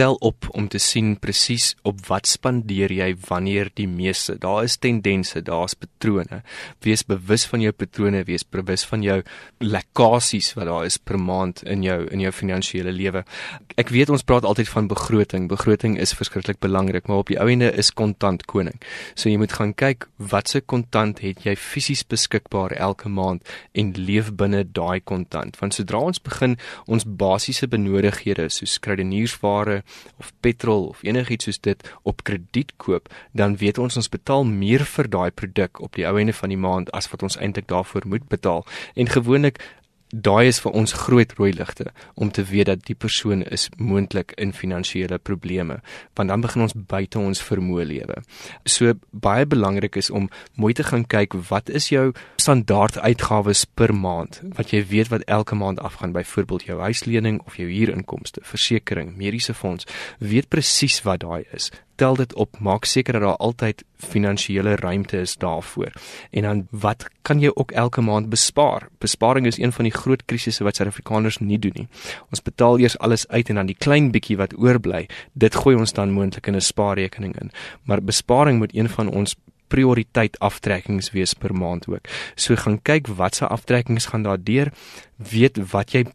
tel 0.02 0.16
op 0.26 0.48
om 0.58 0.66
te 0.68 0.80
sien 0.82 1.14
presies 1.22 1.76
op 1.86 2.00
wat 2.08 2.26
spandeer 2.30 2.90
jy 2.90 3.12
wanneer 3.28 3.70
die 3.78 3.86
meeste. 3.90 4.34
Daar 4.42 4.64
is 4.66 4.80
tendense, 4.82 5.44
daar's 5.46 5.76
patrone. 5.78 6.42
Wees 6.82 7.04
bewus 7.06 7.46
van 7.52 7.62
jou 7.62 7.72
patrone, 7.76 8.24
wees 8.26 8.42
bewus 8.42 8.86
van 8.90 9.04
jou 9.06 9.20
lekkasies 9.62 10.56
wat 10.58 10.70
daar 10.72 10.88
is 10.90 10.98
per 10.98 11.20
maand 11.22 11.62
in 11.70 11.86
jou 11.86 12.00
in 12.10 12.24
jou 12.24 12.32
finansiële 12.34 12.94
lewe. 12.96 13.22
Ek 13.78 13.94
weet 13.94 14.10
ons 14.10 14.26
praat 14.26 14.48
altyd 14.48 14.72
van 14.72 14.90
begroting. 14.90 15.46
Begroting 15.52 16.00
is 16.02 16.16
verskriklik 16.18 16.58
belangrik, 16.66 17.06
maar 17.06 17.22
op 17.22 17.30
die 17.30 17.38
ou 17.38 17.46
ende 17.52 17.70
is 17.70 17.94
kontant 17.94 18.48
koning. 18.50 18.82
So 19.14 19.30
jy 19.30 19.38
moet 19.38 19.54
gaan 19.60 19.76
kyk 19.78 20.10
watse 20.18 20.64
kontant 20.66 21.22
het 21.22 21.46
jy 21.46 21.54
fisies 21.60 22.02
beskikbaar 22.02 22.74
elke 22.74 23.10
maand 23.10 23.46
en 23.78 23.94
leef 24.00 24.34
binne 24.34 24.64
daai 24.66 24.98
kontant. 25.06 25.62
Want 25.62 25.78
sodra 25.78 26.02
ons 26.10 26.24
begin 26.26 26.58
ons 26.88 27.06
basiese 27.06 27.70
benodighede 27.70 28.50
soos 28.50 28.80
kredietnuursware 28.82 29.82
of 30.20 30.32
petrol 30.40 30.88
of 30.92 31.04
enigiets 31.04 31.50
soos 31.50 31.60
dit 31.60 31.92
op 32.04 32.24
krediet 32.24 32.74
koop, 32.78 33.10
dan 33.32 33.58
weet 33.58 33.78
ons 33.78 33.98
ons 33.98 34.10
betaal 34.10 34.44
meer 34.48 34.86
vir 34.86 35.10
daai 35.10 35.32
produk 35.32 35.82
op 35.82 35.96
die 35.96 36.08
ou 36.08 36.18
einde 36.20 36.34
van 36.34 36.50
die 36.50 36.60
maand 36.60 36.92
as 36.98 37.10
wat 37.12 37.24
ons 37.24 37.38
eintlik 37.38 37.68
daarvoor 37.68 38.08
moet 38.08 38.28
betaal. 38.30 38.66
En 38.96 39.10
gewoonlik 39.10 39.62
daai 40.12 40.48
is 40.48 40.60
vir 40.64 40.76
ons 40.76 40.94
groot 41.06 41.34
rooi 41.38 41.52
ligte 41.56 41.92
om 42.16 42.32
te 42.32 42.44
weet 42.44 42.66
dat 42.66 42.84
die 42.88 42.96
persoon 42.96 43.44
is 43.44 43.70
moontlik 43.78 44.34
in 44.38 44.54
finansiële 44.54 45.18
probleme 45.18 45.80
want 46.20 46.30
dan 46.30 46.42
begin 46.42 46.66
ons 46.68 46.76
buite 46.76 47.20
ons 47.20 47.42
vermoë 47.42 47.86
lewe. 47.88 48.18
So 48.66 48.94
baie 49.12 49.46
belangrik 49.46 49.96
is 49.96 50.10
om 50.10 50.30
mooi 50.56 50.74
te 50.74 50.84
gaan 50.84 51.06
kyk 51.08 51.38
wat 51.50 51.70
is 51.70 51.90
jou 51.90 52.12
standaard 52.42 52.98
uitgawes 53.00 53.66
per 53.66 53.94
maand? 53.96 54.42
Wat 54.58 54.74
jy 54.76 54.84
weet 54.88 55.12
wat 55.14 55.28
elke 55.28 55.56
maand 55.56 55.80
afgaan 55.80 56.16
byvoorbeeld 56.16 56.68
jou 56.68 56.80
huislening 56.82 57.42
of 57.46 57.56
jou 57.58 57.70
huurinkomste, 57.70 58.44
versekerings, 58.44 59.16
mediese 59.16 59.54
fonds, 59.54 59.88
weet 60.20 60.50
presies 60.50 61.02
wat 61.08 61.24
daai 61.24 61.46
is 61.52 61.72
tel 62.02 62.18
dit 62.18 62.34
op, 62.34 62.58
maak 62.60 62.88
seker 62.90 63.14
dat 63.20 63.22
daar 63.22 63.38
altyd 63.38 63.84
finansiële 64.02 64.76
ruimte 64.76 65.20
is 65.22 65.36
daarvoor. 65.38 65.92
En 66.32 66.48
dan 66.48 66.64
wat 66.70 67.06
kan 67.22 67.40
jy 67.40 67.52
ook 67.54 67.72
elke 67.78 68.02
maand 68.02 68.30
bespaar? 68.30 68.88
Besparing 68.98 69.46
is 69.46 69.60
een 69.62 69.72
van 69.72 69.86
die 69.86 69.94
groot 69.94 70.26
krisisse 70.26 70.66
wat 70.66 70.80
Suid-Afrikaners 70.80 71.38
nie 71.38 71.60
doen 71.62 71.76
nie. 71.84 71.88
Ons 72.34 72.42
betaal 72.42 72.82
eers 72.82 72.98
alles 72.98 73.28
uit 73.28 73.54
en 73.54 73.62
dan 73.62 73.70
die 73.70 73.78
klein 73.78 74.10
bietjie 74.12 74.40
wat 74.42 74.58
oorbly, 74.58 75.06
dit 75.34 75.56
gooi 75.56 75.76
ons 75.78 75.94
dan 75.94 76.16
moontlik 76.18 76.50
in 76.50 76.56
'n 76.56 76.62
spaarrekening 76.72 77.38
in. 77.42 77.52
Maar 77.84 78.02
besparing 78.02 78.58
moet 78.58 78.76
een 78.76 78.90
van 78.90 79.10
ons 79.10 79.36
prioriteit 79.68 80.40
aftrekkings 80.40 81.12
wees 81.12 81.34
per 81.34 81.56
maand 81.56 81.88
ook. 81.88 82.08
So 82.36 82.56
gaan 82.56 82.82
kyk 82.82 83.08
watse 83.08 83.48
aftrekkings 83.48 84.06
gaan 84.06 84.24
daar 84.24 84.44
deur, 84.44 84.74
weet 85.18 85.58
wat 85.72 85.92
jy 85.92 86.06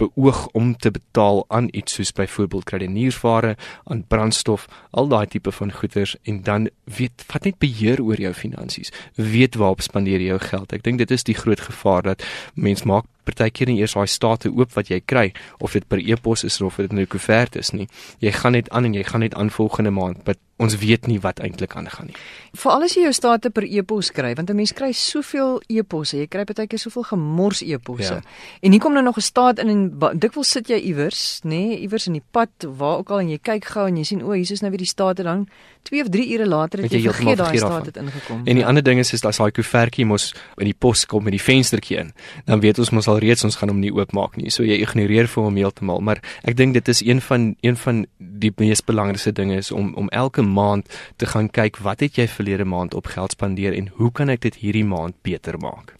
beoog 0.00 0.46
om 0.56 0.72
te 0.76 0.90
betaal 0.90 1.44
aan 1.48 1.68
iets 1.70 1.98
soos 1.98 2.12
byvoorbeeld 2.16 2.64
kredieniersware, 2.64 3.56
aan 3.84 4.04
brandstof, 4.08 4.66
al 4.90 5.08
daai 5.12 5.26
tipe 5.26 5.52
van 5.52 5.72
goederes 5.72 6.16
en 6.22 6.42
dan 6.46 6.68
weet 6.84 7.24
vat 7.28 7.44
net 7.48 7.58
beheer 7.62 8.02
oor 8.02 8.20
jou 8.20 8.32
finansies. 8.34 8.92
Weet 9.14 9.60
waarop 9.60 9.84
spandeer 9.84 10.20
jy 10.20 10.32
jou 10.32 10.42
geld. 10.50 10.72
Ek 10.72 10.84
dink 10.86 11.02
dit 11.02 11.10
is 11.10 11.26
die 11.26 11.36
groot 11.36 11.60
gevaar 11.60 12.12
dat 12.12 12.24
mens 12.54 12.86
maak 12.88 13.08
partykeer 13.30 13.70
nie 13.70 13.80
eers 13.80 13.96
daai 13.96 14.06
state 14.10 14.50
oop 14.50 14.76
wat 14.76 14.90
jy 14.92 15.00
kry 15.00 15.30
of 15.58 15.72
dit 15.78 15.86
per 15.88 16.02
e-pos 16.02 16.44
is 16.44 16.60
of 16.60 16.76
dit 16.76 16.90
in 16.90 16.98
'n 16.98 17.06
koevert 17.06 17.56
is 17.56 17.72
nie. 17.72 17.88
Jy 18.20 18.32
gaan 18.32 18.52
net 18.52 18.70
aan 18.70 18.84
en 18.84 18.94
jy 18.94 19.04
gaan 19.04 19.20
net 19.20 19.34
aan 19.34 19.50
volgende 19.50 19.90
maand, 19.90 20.26
maar 20.26 20.36
ons 20.60 20.76
weet 20.76 21.06
nie 21.08 21.18
wat 21.24 21.40
eintlik 21.40 21.74
aangaan 21.76 22.10
nie. 22.10 22.16
Veral 22.52 22.84
as 22.84 22.94
jy 22.94 23.06
jou 23.06 23.12
state 23.16 23.50
per 23.50 23.64
e-pos 23.64 24.10
kry, 24.12 24.34
want 24.34 24.50
'n 24.50 24.56
mens 24.56 24.72
kry 24.72 24.92
soveel 24.92 25.62
e-posse, 25.68 26.16
jy 26.18 26.26
kry 26.26 26.44
baie 26.44 26.66
keer 26.66 26.78
soveel 26.78 27.02
gemors 27.02 27.62
e-posse. 27.62 28.20
Ja. 28.20 28.22
En 28.62 28.72
hier 28.72 28.80
kom 28.80 28.92
nou 28.92 29.02
nog 29.02 29.16
'n 29.16 29.20
staat 29.20 29.58
in 29.58 29.68
en 29.68 30.18
dikwels 30.18 30.50
sit 30.50 30.68
jy 30.68 30.76
iewers, 30.76 31.40
nê, 31.44 31.48
nee, 31.48 31.80
iewers 31.80 32.06
in 32.06 32.12
die 32.12 32.22
pad 32.30 32.50
waar 32.76 32.98
ook 32.98 33.10
al 33.10 33.20
en 33.20 33.30
jy 33.30 33.38
kyk 33.38 33.64
gou 33.64 33.86
en 33.86 33.96
jy 33.96 34.04
sien 34.04 34.22
o, 34.22 34.32
hier 34.32 34.50
is 34.50 34.60
nou 34.60 34.70
weer 34.70 34.78
die 34.78 34.86
state 34.86 35.22
dan 35.22 35.48
2 35.82 36.02
of 36.02 36.08
3 36.08 36.32
ure 36.34 36.46
later 36.46 36.82
het 36.82 36.92
jy, 36.92 37.00
jy 37.00 37.12
vergeet 37.12 37.38
daai 37.40 37.58
staat 37.58 37.86
het 37.86 37.96
ingekom. 37.96 38.42
En 38.44 38.58
die 38.58 38.62
ja. 38.62 38.68
ander 38.68 38.82
ding 38.82 38.98
is 38.98 39.12
is 39.12 39.20
dat 39.24 39.36
daai 39.36 39.50
koevertjie 39.50 40.04
mos 40.04 40.34
in 40.58 40.68
die 40.68 40.76
pos 40.76 41.06
kom 41.06 41.24
met 41.24 41.32
die 41.32 41.42
venstertjie 41.42 41.96
in. 42.02 42.12
Dan 42.44 42.60
weet 42.60 42.78
ons 42.82 42.90
mos 42.90 43.08
al 43.08 43.19
reeds 43.22 43.44
ons 43.46 43.56
gaan 43.60 43.72
hom 43.72 43.80
nie 43.82 43.92
oopmaak 43.94 44.36
nie. 44.40 44.50
So 44.50 44.64
jy 44.66 44.80
ignoreer 44.84 45.28
vir 45.30 45.46
hom 45.46 45.58
heeltemal, 45.60 46.00
maar 46.04 46.22
ek 46.48 46.56
dink 46.58 46.74
dit 46.78 46.88
is 46.88 47.02
een 47.04 47.20
van 47.24 47.54
een 47.60 47.76
van 47.76 48.04
die 48.18 48.52
mees 48.58 48.82
belangrikste 48.84 49.32
dinge 49.36 49.60
is 49.60 49.70
om 49.70 49.92
om 50.00 50.08
elke 50.08 50.42
maand 50.42 50.88
te 51.16 51.26
gaan 51.26 51.50
kyk 51.50 51.80
wat 51.84 52.00
het 52.00 52.18
jy 52.18 52.26
verlede 52.28 52.64
maand 52.64 52.94
op 52.94 53.12
geld 53.14 53.36
spandeer 53.36 53.76
en 53.76 53.92
hoe 54.00 54.10
kan 54.12 54.28
ek 54.32 54.42
dit 54.48 54.60
hierdie 54.64 54.86
maand 54.86 55.16
beter 55.22 55.58
maak? 55.60 55.94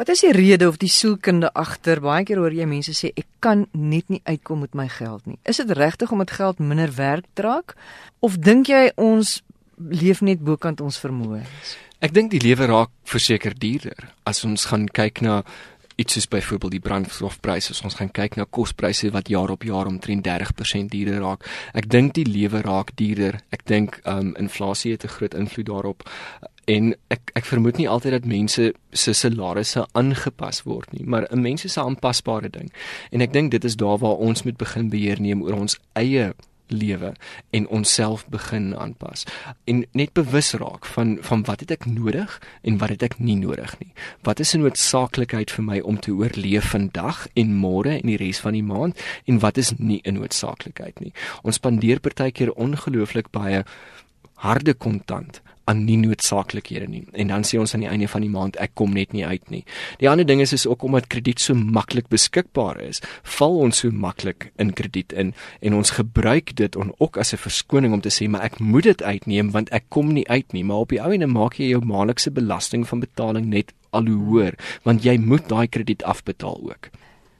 Wat 0.00 0.08
is 0.08 0.22
die 0.24 0.32
rede 0.32 0.68
of 0.68 0.78
die 0.80 0.88
sielkunde 0.88 1.50
agter? 1.52 2.00
Baie 2.00 2.24
keer 2.24 2.38
hoor 2.40 2.54
jy 2.54 2.64
mense 2.64 2.94
sê 2.96 3.10
ek 3.18 3.26
kan 3.44 3.66
net 3.76 4.08
nie 4.08 4.22
uitkom 4.24 4.62
met 4.64 4.72
my 4.78 4.86
geld 4.88 5.26
nie. 5.28 5.36
Is 5.44 5.60
dit 5.60 5.70
regtig 5.76 6.12
om 6.14 6.22
met 6.22 6.32
geld 6.32 6.62
minder 6.62 6.92
werk 6.96 7.26
trek 7.36 7.74
of 8.24 8.38
dink 8.40 8.70
jy 8.70 8.86
ons 8.96 9.40
leef 9.76 10.22
net 10.24 10.40
bokant 10.40 10.80
ons 10.80 11.00
vermoëns? 11.02 11.74
Ek 12.00 12.14
dink 12.16 12.30
die 12.32 12.40
lewe 12.40 12.70
raak 12.70 12.92
verseker 13.04 13.52
duurder 13.52 14.08
as 14.24 14.40
ons 14.48 14.70
gaan 14.70 14.86
kyk 14.88 15.20
na 15.20 15.42
iets 16.00 16.16
soos 16.16 16.28
byvoorbeeld 16.32 16.76
die 16.78 16.84
brandstofpryse. 16.84 17.74
Ons 17.84 17.98
gaan 18.00 18.12
kyk 18.16 18.38
na 18.38 18.46
kospryse 18.48 19.10
wat 19.12 19.28
jaar 19.28 19.52
op 19.52 19.66
jaar 19.68 19.90
omtrent 19.90 20.24
30% 20.26 20.92
duurder 20.92 21.20
raak. 21.20 21.44
Ek 21.76 21.90
dink 21.92 22.14
die 22.16 22.26
lewe 22.28 22.62
raak 22.64 22.94
duurder. 22.96 23.40
Ek 23.52 23.66
dink 23.68 24.00
um 24.08 24.32
inflasie 24.40 24.94
het 24.96 25.04
'n 25.04 25.14
groot 25.16 25.34
invloed 25.34 25.66
daarop 25.66 26.08
en 26.70 26.94
ek 27.08 27.32
ek 27.34 27.44
vermoed 27.44 27.78
nie 27.80 27.88
altyd 27.88 28.12
dat 28.12 28.28
mense 28.28 28.72
se 28.92 29.12
salarisse 29.12 29.86
aangepas 29.92 30.62
word 30.62 30.92
nie, 30.92 31.04
maar 31.04 31.26
'n 31.30 31.42
mens 31.42 31.64
is 31.64 31.76
'n 31.76 31.80
aanpasbare 31.80 32.50
ding. 32.50 32.72
En 33.10 33.20
ek 33.20 33.32
dink 33.32 33.50
dit 33.50 33.64
is 33.64 33.76
daar 33.76 33.98
waar 33.98 34.16
ons 34.16 34.42
moet 34.42 34.56
begin 34.56 34.88
beheer 34.90 35.20
neem 35.20 35.42
oor 35.42 35.54
ons 35.54 35.78
eie 35.92 36.34
lewe 36.70 37.12
en 37.50 37.68
onsself 37.68 38.26
begin 38.28 38.76
aanpas 38.76 39.24
en 39.64 39.84
net 39.92 40.12
bewus 40.12 40.52
raak 40.52 40.86
van 40.86 41.18
van 41.20 41.44
wat 41.44 41.60
het 41.60 41.70
ek 41.70 41.86
nodig 41.86 42.40
en 42.62 42.78
wat 42.78 42.94
het 42.94 43.02
ek 43.02 43.18
nie 43.18 43.36
nodig 43.36 43.76
nie. 43.78 43.92
Wat 44.22 44.40
is 44.40 44.54
'n 44.54 44.62
noodsaaklikheid 44.62 45.50
vir 45.50 45.64
my 45.64 45.78
om 45.80 46.00
te 46.00 46.12
oorleef 46.12 46.70
vandag 46.70 47.26
en 47.34 47.56
môre 47.56 48.00
en 48.00 48.06
die 48.06 48.16
res 48.16 48.40
van 48.40 48.52
die 48.52 48.62
maand 48.62 48.98
en 49.24 49.38
wat 49.38 49.56
is 49.56 49.72
nie 49.78 50.00
'n 50.04 50.14
noodsaaklikheid 50.14 51.00
nie. 51.00 51.12
Ons 51.42 51.54
spandeer 51.54 52.00
partykeer 52.00 52.52
ongelooflik 52.52 53.30
baie 53.30 53.64
harde 54.40 54.74
kontant 54.74 55.40
aan 55.70 55.84
nie 55.86 55.98
noodsaaklikhede 56.00 56.88
nie. 56.90 57.02
En 57.12 57.30
dan 57.30 57.44
sê 57.46 57.58
ons 57.60 57.74
aan 57.74 57.84
die 57.84 57.90
einde 57.90 58.08
van 58.10 58.24
die 58.24 58.32
maand 58.32 58.58
ek 58.62 58.72
kom 58.78 58.94
net 58.96 59.14
nie 59.14 59.22
uit 59.26 59.52
nie. 59.52 59.62
Die 60.02 60.08
ander 60.10 60.26
ding 60.26 60.42
is 60.42 60.54
is 60.56 60.66
ook 60.66 60.82
omdat 60.86 61.10
krediet 61.12 61.42
so 61.42 61.54
maklik 61.54 62.08
beskikbaar 62.10 62.80
is, 62.82 63.02
val 63.38 63.58
ons 63.66 63.82
so 63.84 63.94
maklik 63.94 64.48
in 64.62 64.72
krediet 64.76 65.12
in 65.12 65.34
en 65.60 65.76
ons 65.78 65.94
gebruik 65.94 66.54
dit 66.58 66.76
on, 66.76 66.92
ook 66.98 67.20
as 67.20 67.32
'n 67.32 67.42
verskoning 67.44 67.92
om 67.92 68.00
te 68.00 68.10
sê 68.10 68.28
maar 68.28 68.42
ek 68.42 68.58
moet 68.58 68.84
dit 68.84 69.02
uitneem 69.02 69.50
want 69.50 69.70
ek 69.70 69.84
kom 69.88 70.12
nie 70.12 70.28
uit 70.28 70.52
nie, 70.52 70.64
maar 70.64 70.82
op 70.86 70.88
die 70.88 71.02
ou 71.02 71.12
ende 71.12 71.26
maak 71.26 71.54
jy 71.54 71.70
jou 71.70 71.84
maandelikse 71.84 72.30
belasting 72.30 72.88
van 72.88 73.00
betaling 73.00 73.46
net 73.46 73.72
al 73.90 74.06
hoe 74.06 74.24
hoër 74.24 74.54
want 74.82 75.04
jy 75.04 75.18
moet 75.18 75.48
daai 75.48 75.68
krediet 75.68 76.02
afbetaal 76.02 76.58
ook. 76.62 76.90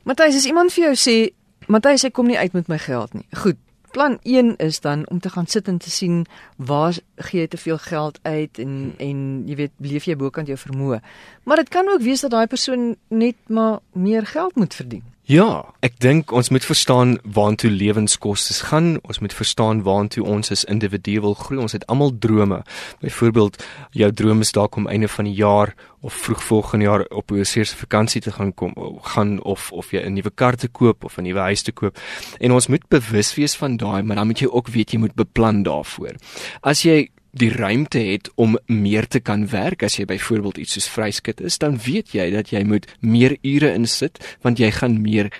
Matthys, 0.04 0.36
as 0.36 0.46
iemand 0.46 0.72
vir 0.72 0.84
jou 0.84 0.94
sê 0.94 1.32
Matthys, 1.68 2.04
ek 2.04 2.12
kom 2.12 2.26
nie 2.26 2.38
uit 2.38 2.52
met 2.52 2.68
my 2.68 2.78
geld 2.78 3.14
nie. 3.14 3.26
Goed, 3.36 3.56
plan 3.90 4.18
1 4.22 4.56
is 4.56 4.80
dan 4.80 5.08
om 5.08 5.20
te 5.20 5.30
gaan 5.30 5.46
sit 5.46 5.68
en 5.68 5.78
te 5.78 5.90
sien 5.90 6.26
waar 6.56 6.96
gee 7.16 7.40
jy 7.40 7.46
te 7.48 7.56
veel 7.56 7.78
geld 7.78 8.18
uit 8.22 8.58
en 8.58 8.68
hmm. 8.68 8.94
en 8.98 9.22
jy 9.48 9.56
weet 9.56 9.72
leef 9.78 10.04
jy 10.04 10.16
bokant 10.16 10.46
jou 10.46 10.58
vermoë. 10.58 11.00
Maar 11.44 11.56
dit 11.64 11.68
kan 11.68 11.88
ook 11.88 12.02
wees 12.02 12.20
dat 12.20 12.30
daai 12.30 12.46
persoon 12.46 12.96
net 13.08 13.36
maar 13.46 13.78
meer 13.92 14.26
geld 14.26 14.54
moet 14.54 14.74
verdien. 14.74 15.04
Ja, 15.30 15.62
ek 15.86 16.00
dink 16.02 16.32
ons 16.34 16.48
moet 16.50 16.64
verstaan 16.66 17.12
waantoe 17.22 17.68
lewenskoste 17.70 18.56
gaan. 18.66 18.96
Ons 19.06 19.20
moet 19.22 19.34
verstaan 19.34 19.84
waantoe 19.86 20.24
ons 20.26 20.50
as 20.50 20.64
individue 20.66 21.20
wil 21.22 21.36
groei. 21.38 21.60
Ons 21.62 21.76
het 21.76 21.84
almal 21.86 22.10
drome. 22.18 22.58
Byvoorbeeld, 22.98 23.60
jou 23.94 24.08
droom 24.10 24.42
is 24.42 24.50
dalk 24.56 24.74
om 24.80 24.88
einde 24.90 25.06
van 25.06 25.28
die 25.30 25.36
jaar 25.38 25.76
of 26.02 26.16
vroeg 26.24 26.42
volgende 26.48 26.88
jaar 26.88 27.04
op 27.14 27.30
'n 27.30 27.44
seerse 27.44 27.76
vakansie 27.76 28.20
te 28.20 28.32
gaan 28.32 28.54
kom, 28.54 28.74
gaan 29.02 29.38
of 29.42 29.70
of 29.72 29.92
jy 29.92 30.02
'n 30.02 30.14
nuwe 30.14 30.30
kar 30.34 30.56
te 30.56 30.68
koop 30.68 31.04
of 31.04 31.18
'n 31.18 31.22
nuwe 31.22 31.40
huis 31.40 31.62
te 31.62 31.72
koop. 31.72 31.98
En 32.40 32.52
ons 32.52 32.66
moet 32.66 32.88
bewus 32.88 33.34
wees 33.34 33.56
van 33.56 33.76
daai, 33.76 34.02
maar 34.02 34.16
dan 34.16 34.26
moet 34.26 34.38
jy 34.38 34.48
ook 34.50 34.68
weet 34.68 34.90
jy 34.90 34.98
moet 34.98 35.14
beplan 35.14 35.62
daarvoor. 35.62 36.14
As 36.60 36.82
jy 36.82 37.08
die 37.30 37.50
ruimte 37.52 37.98
het 37.98 38.30
om 38.34 38.58
meer 38.66 39.06
te 39.08 39.20
kan 39.20 39.46
werk. 39.50 39.82
As 39.82 39.98
jy 39.98 40.06
byvoorbeeld 40.10 40.58
iets 40.58 40.78
soos 40.78 40.88
vryskut 40.90 41.40
is, 41.40 41.58
dan 41.58 41.78
weet 41.84 42.14
jy 42.16 42.30
dat 42.34 42.50
jy 42.50 42.64
moet 42.66 42.88
meer 43.00 43.36
ure 43.42 43.72
insit 43.74 44.18
want 44.42 44.58
jy 44.58 44.70
gaan 44.74 45.00
meer 45.02 45.30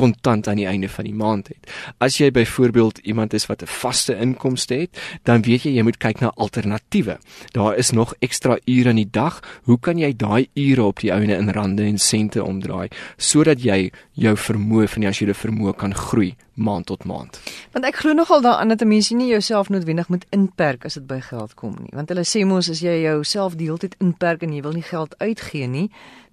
kontant 0.00 0.48
aan 0.48 0.60
die 0.60 0.68
einde 0.68 0.88
van 0.88 1.04
die 1.04 1.14
maand 1.14 1.50
het. 1.52 1.70
As 2.00 2.16
jy 2.20 2.30
byvoorbeeld 2.32 2.98
iemand 2.98 3.34
is 3.36 3.46
wat 3.46 3.62
'n 3.62 3.66
vaste 3.66 4.16
inkomste 4.16 4.74
het, 4.74 5.00
dan 5.22 5.42
weet 5.42 5.62
jy 5.62 5.76
jy 5.76 5.82
moet 5.82 5.98
kyk 5.98 6.20
na 6.20 6.32
alternatiewe. 6.36 7.18
Daar 7.52 7.76
is 7.76 7.90
nog 7.90 8.14
ekstra 8.18 8.58
ure 8.64 8.88
in 8.88 8.96
die 8.96 9.10
dag. 9.10 9.40
Hoe 9.62 9.78
kan 9.78 9.98
jy 9.98 10.16
daai 10.16 10.48
ure 10.54 10.82
op 10.82 11.00
die 11.00 11.12
ouene 11.12 11.36
in 11.36 11.50
rande 11.50 11.82
en 11.82 11.98
sente 11.98 12.44
omdraai 12.44 12.88
sodat 13.16 13.62
jy 13.62 13.90
jou 14.12 14.36
vermoë 14.36 14.88
finansiële 14.88 15.34
vermoë 15.34 15.76
kan 15.76 15.94
groei 15.94 16.34
maand 16.54 16.86
tot 16.86 17.04
maand? 17.04 17.40
Want 17.72 17.84
ek 17.84 17.96
glo 17.96 18.12
nogal 18.12 18.40
daaraan 18.40 18.68
dat 18.68 18.82
'n 18.82 18.88
mens 18.88 19.10
nie 19.10 19.28
jouself 19.28 19.68
noodwendig 19.68 20.08
moet 20.08 20.26
inperk 20.30 20.84
as 20.84 20.94
dit 20.94 21.06
by 21.06 21.20
geld 21.20 21.54
kom 21.54 21.76
nie. 21.80 21.92
Want 21.92 22.08
hulle 22.08 22.24
sê 22.24 22.46
mos 22.46 22.70
as 22.70 22.80
jy 22.80 23.02
jouself 23.02 23.56
die 23.56 23.66
hele 23.66 23.78
tyd 23.78 23.96
inperk 23.98 24.42
en 24.42 24.52
jy 24.52 24.62
wil 24.62 24.72
nie 24.72 24.82
geld 24.82 25.14
uitgee 25.18 25.66
nie, 25.66 25.90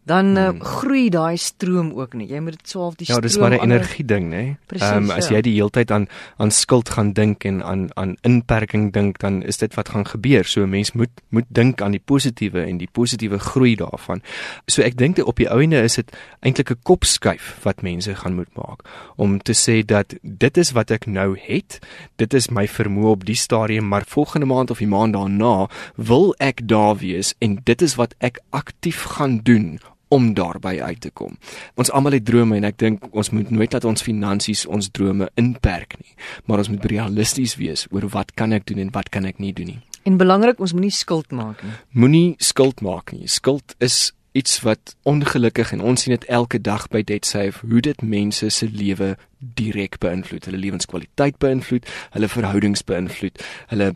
dan 0.08 0.38
uh, 0.38 0.50
groei 0.60 1.10
daai 1.12 1.38
stroom 1.38 1.92
ook 1.98 2.14
nie. 2.16 2.30
Jy 2.32 2.40
moet 2.44 2.56
dit 2.56 2.70
swaaf 2.72 2.96
die 2.96 3.08
ja, 3.08 3.18
stroom. 3.18 3.24
Ja, 3.24 3.28
dis 3.28 3.38
maar 3.38 3.52
'n 3.52 3.72
energie 3.72 4.06
ding, 4.06 4.30
nê? 4.32 4.44
Ehm 4.80 5.04
um, 5.04 5.12
as 5.12 5.28
ja. 5.28 5.36
jy 5.36 5.42
die 5.42 5.54
hele 5.60 5.70
tyd 5.70 5.92
aan 5.92 6.08
aan 6.38 6.52
skuld 6.52 6.90
gaan 6.90 7.12
dink 7.14 7.44
en 7.44 7.64
aan 7.64 7.90
aan 7.96 8.16
inperking 8.22 8.94
dink, 8.94 9.20
dan 9.20 9.44
is 9.44 9.58
dit 9.58 9.74
wat 9.76 9.90
gaan 9.90 10.08
gebeur. 10.08 10.46
So 10.46 10.64
'n 10.64 10.70
mens 10.70 10.92
moet 10.92 11.10
moet 11.30 11.46
dink 11.48 11.82
aan 11.82 11.92
die 11.92 12.04
positiewe 12.06 12.64
en 12.64 12.78
die 12.78 12.90
positiewe 12.92 13.40
groei 13.40 13.76
daarvan. 13.76 14.22
So 14.68 14.82
ek 14.82 14.98
dink 14.98 15.18
op 15.18 15.36
die 15.36 15.50
ouene 15.50 15.84
is 15.84 15.96
dit 15.96 16.16
eintlik 16.40 16.72
'n 16.72 16.80
kopskuif 16.84 17.60
wat 17.64 17.82
mense 17.82 18.16
gaan 18.16 18.36
moet 18.36 18.54
maak 18.56 18.88
om 19.16 19.42
te 19.42 19.54
sê 19.54 19.86
dat 19.86 20.16
dit 20.22 20.58
is 20.58 20.72
wat 20.72 20.92
ek 20.92 21.06
nou 21.06 21.38
het. 21.40 21.80
Dit 22.16 22.34
is 22.34 22.50
my 22.50 22.68
vermoë 22.68 23.10
op 23.10 23.26
die 23.26 23.36
stadium, 23.36 23.88
maar 23.88 24.04
volgende 24.08 24.46
maand 24.46 24.72
of 24.72 24.78
die 24.78 24.88
maand 24.88 25.14
daarna 25.14 25.70
wil 25.96 26.36
ek 26.38 26.68
daar 26.68 26.96
wees 26.98 27.36
en 27.40 27.60
dit 27.64 27.82
is 27.82 27.96
wat 27.96 28.16
ek 28.20 28.40
aktief 28.50 29.04
gaan 29.04 29.40
doen 29.44 29.80
om 30.14 30.34
daarby 30.34 30.78
uit 30.82 31.02
te 31.02 31.12
kom. 31.12 31.38
Ons 31.76 31.92
almal 31.92 32.18
het 32.18 32.26
drome 32.26 32.58
en 32.58 32.68
ek 32.68 32.78
dink 32.80 33.08
ons 33.12 33.32
moet 33.36 33.50
nooit 33.52 33.72
dat 33.72 33.86
ons 33.88 34.04
finansies 34.04 34.66
ons 34.66 34.90
drome 34.92 35.30
inperk 35.40 35.98
nie, 36.00 36.14
maar 36.46 36.64
ons 36.64 36.72
moet 36.72 36.86
realisties 36.86 37.58
wees 37.60 37.88
oor 37.92 38.08
wat 38.16 38.34
kan 38.40 38.56
ek 38.56 38.68
doen 38.70 38.86
en 38.86 38.94
wat 38.96 39.12
kan 39.14 39.28
ek 39.28 39.42
nie 39.44 39.54
doen 39.54 39.74
nie. 39.76 39.82
En 40.08 40.16
belangrik, 40.16 40.62
ons 40.64 40.72
moenie 40.72 40.94
skuld 40.96 41.34
maak 41.36 41.60
nie. 41.66 41.74
Moenie 41.92 42.36
skuld 42.40 42.80
maak 42.82 43.12
nie. 43.12 43.28
Skuld 43.28 43.76
is 43.84 44.14
iets 44.38 44.62
wat 44.64 44.94
ongelukkig 45.04 45.74
en 45.76 45.82
ons 45.82 46.04
sien 46.04 46.14
dit 46.14 46.28
elke 46.32 46.60
dag 46.62 46.86
by 46.94 47.02
Debt 47.04 47.26
Safe 47.26 47.66
hoe 47.66 47.82
dit 47.82 48.04
mense 48.06 48.50
se 48.54 48.68
lewe 48.72 49.16
direk 49.58 49.98
beïnvloed, 50.04 50.46
hulle 50.48 50.62
lewenskwaliteit 50.62 51.40
beïnvloed, 51.42 51.90
hulle 52.14 52.30
verhoudings 52.32 52.86
beïnvloed, 52.88 53.42
hulle 53.74 53.90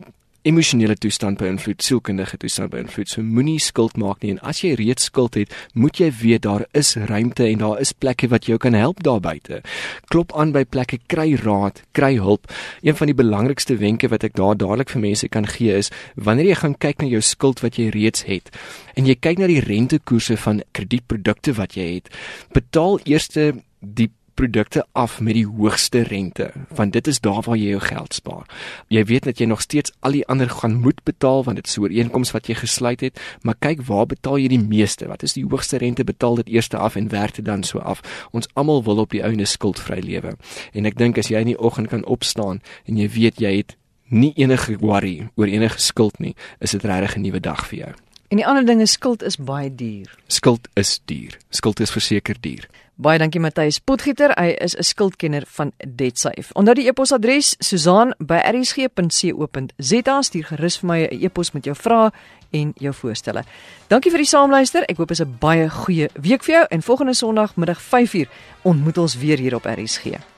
emosionele 0.48 0.96
toestand 0.98 1.38
beïnvloed, 1.40 1.82
sielkundige 1.82 2.38
toestand 2.42 2.72
beïnvloed. 2.72 3.10
So 3.10 3.22
moenie 3.22 3.58
skuld 3.62 3.96
maak 4.00 4.22
nie 4.22 4.34
en 4.34 4.40
as 4.46 4.62
jy 4.64 4.74
reeds 4.78 5.08
skuld 5.10 5.38
het, 5.38 5.52
moet 5.74 6.00
jy 6.00 6.10
weet 6.22 6.44
daar 6.46 6.66
is 6.76 6.94
ruimte 6.96 7.46
en 7.46 7.62
daar 7.62 7.82
is 7.82 7.92
plekke 7.92 8.30
wat 8.32 8.48
jou 8.50 8.58
kan 8.62 8.74
help 8.78 9.02
daar 9.06 9.20
buite. 9.22 9.62
Klop 10.10 10.34
aan 10.38 10.54
by 10.54 10.64
plekke, 10.64 10.98
kry 11.06 11.32
raad, 11.42 11.82
kry 11.96 12.14
hulp. 12.18 12.50
Een 12.82 12.98
van 12.98 13.10
die 13.10 13.18
belangrikste 13.18 13.78
wenke 13.80 14.10
wat 14.12 14.26
ek 14.26 14.36
daar 14.38 14.58
dadelik 14.58 14.92
vir 14.92 15.04
mense 15.04 15.28
kan 15.28 15.46
gee 15.46 15.76
is 15.78 15.92
wanneer 16.16 16.52
jy 16.52 16.58
gaan 16.62 16.78
kyk 16.78 17.02
na 17.02 17.10
jou 17.12 17.22
skuld 17.22 17.62
wat 17.62 17.78
jy 17.78 17.90
reeds 17.94 18.26
het 18.28 18.50
en 18.98 19.06
jy 19.08 19.16
kyk 19.16 19.40
na 19.40 19.48
die 19.50 19.62
rentekoerse 19.64 20.36
van 20.44 20.62
kredietprodukte 20.76 21.54
wat 21.56 21.76
jy 21.78 21.88
het, 21.96 22.10
betaal 22.52 23.00
eers 23.08 23.30
die 23.32 24.10
produkte 24.34 24.84
af 24.92 25.20
met 25.20 25.34
die 25.34 25.46
hoogste 25.46 26.02
rente, 26.02 26.50
want 26.68 26.92
dit 26.92 27.06
is 27.06 27.20
daar 27.20 27.42
waar 27.42 27.56
jy 27.56 27.74
jou 27.74 27.80
geld 27.80 28.14
spaar. 28.14 28.46
Jy 28.88 29.04
weet 29.04 29.24
dat 29.28 29.38
jy 29.38 29.46
nog 29.46 29.60
steeds 29.60 29.92
al 30.00 30.16
die 30.16 30.26
ander 30.26 30.50
gaan 30.50 30.80
moet 30.80 31.02
betaal 31.04 31.44
want 31.44 31.56
dit 31.56 31.66
is 31.66 31.76
'n 31.76 31.82
ooreenkoms 31.82 32.30
wat 32.30 32.46
jy 32.46 32.54
gesluit 32.54 33.00
het, 33.00 33.20
maar 33.42 33.54
kyk 33.58 33.82
waar 33.86 34.06
betaal 34.06 34.38
jy 34.38 34.48
die 34.48 34.66
meeste? 34.68 35.08
Wat 35.08 35.22
is 35.22 35.32
die 35.32 35.44
hoogste 35.44 35.76
rente? 35.76 36.04
Betaal 36.04 36.34
dit 36.34 36.48
eers 36.48 36.70
af 36.70 36.96
en 36.96 37.08
werk 37.08 37.34
dit 37.34 37.44
dan 37.44 37.62
so 37.62 37.78
af. 37.78 38.00
Ons 38.30 38.48
almal 38.54 38.84
wil 38.84 38.98
op 38.98 39.10
die 39.10 39.22
ouene 39.22 39.44
skuldvry 39.44 40.00
lewe. 40.00 40.36
En 40.72 40.86
ek 40.86 40.96
dink 40.96 41.18
as 41.18 41.28
jy 41.28 41.38
in 41.38 41.46
die 41.46 41.58
oggend 41.58 41.88
kan 41.88 42.04
opstaan 42.04 42.60
en 42.84 42.96
jy 42.96 43.08
weet 43.08 43.38
jy 43.38 43.56
het 43.56 43.76
nie 44.08 44.32
enige 44.36 44.76
worry 44.78 45.28
oor 45.34 45.46
enige 45.46 45.78
skuld 45.78 46.18
nie, 46.18 46.34
is 46.60 46.70
dit 46.70 46.84
regtig 46.84 47.16
'n 47.16 47.20
nuwe 47.20 47.40
dag 47.40 47.66
vir 47.66 47.78
jou. 47.78 47.92
En 48.32 48.36
die 48.36 48.46
ander 48.46 48.64
ding 48.64 48.80
is 48.80 48.92
skuld 48.92 49.22
is 49.22 49.36
baie 49.36 49.74
duur. 49.74 50.14
Skuld 50.26 50.68
is 50.72 51.00
duur. 51.04 51.36
Skuld 51.50 51.80
is 51.80 51.90
verseker 51.90 52.36
duur. 52.40 52.68
Baie 53.00 53.16
dankie 53.18 53.40
Matthys 53.40 53.78
Potgieter. 53.80 54.34
Hy 54.36 54.52
is 54.60 54.76
'n 54.76 54.82
skuldkenner 54.82 55.42
van 55.46 55.72
DebtSafe. 55.96 56.54
Onder 56.54 56.74
die 56.74 56.86
e-posadres 56.86 57.56
susan@rsg.co.za 57.58 60.22
stuur 60.22 60.44
gerus 60.44 60.78
vir 60.78 60.88
my 60.88 61.06
'n 61.06 61.24
e-pos 61.24 61.52
met 61.52 61.64
jou 61.64 61.76
vrae 61.76 62.10
en 62.50 62.72
jou 62.76 62.94
voorstelle. 62.94 63.44
Dankie 63.88 64.10
vir 64.10 64.18
die 64.18 64.26
saamluister. 64.26 64.82
Ek 64.82 64.96
hoop 64.96 65.08
dit 65.08 65.20
is 65.20 65.26
'n 65.26 65.36
baie 65.38 65.70
goeie 65.70 66.08
week 66.20 66.44
vir 66.44 66.54
jou 66.54 66.66
en 66.68 66.82
volgende 66.82 67.14
Sondag 67.14 67.56
middag 67.56 67.82
5uur 67.82 68.28
ontmoet 68.62 68.98
ons 68.98 69.16
weer 69.16 69.38
hier 69.38 69.54
op 69.54 69.64
RSG. 69.64 70.31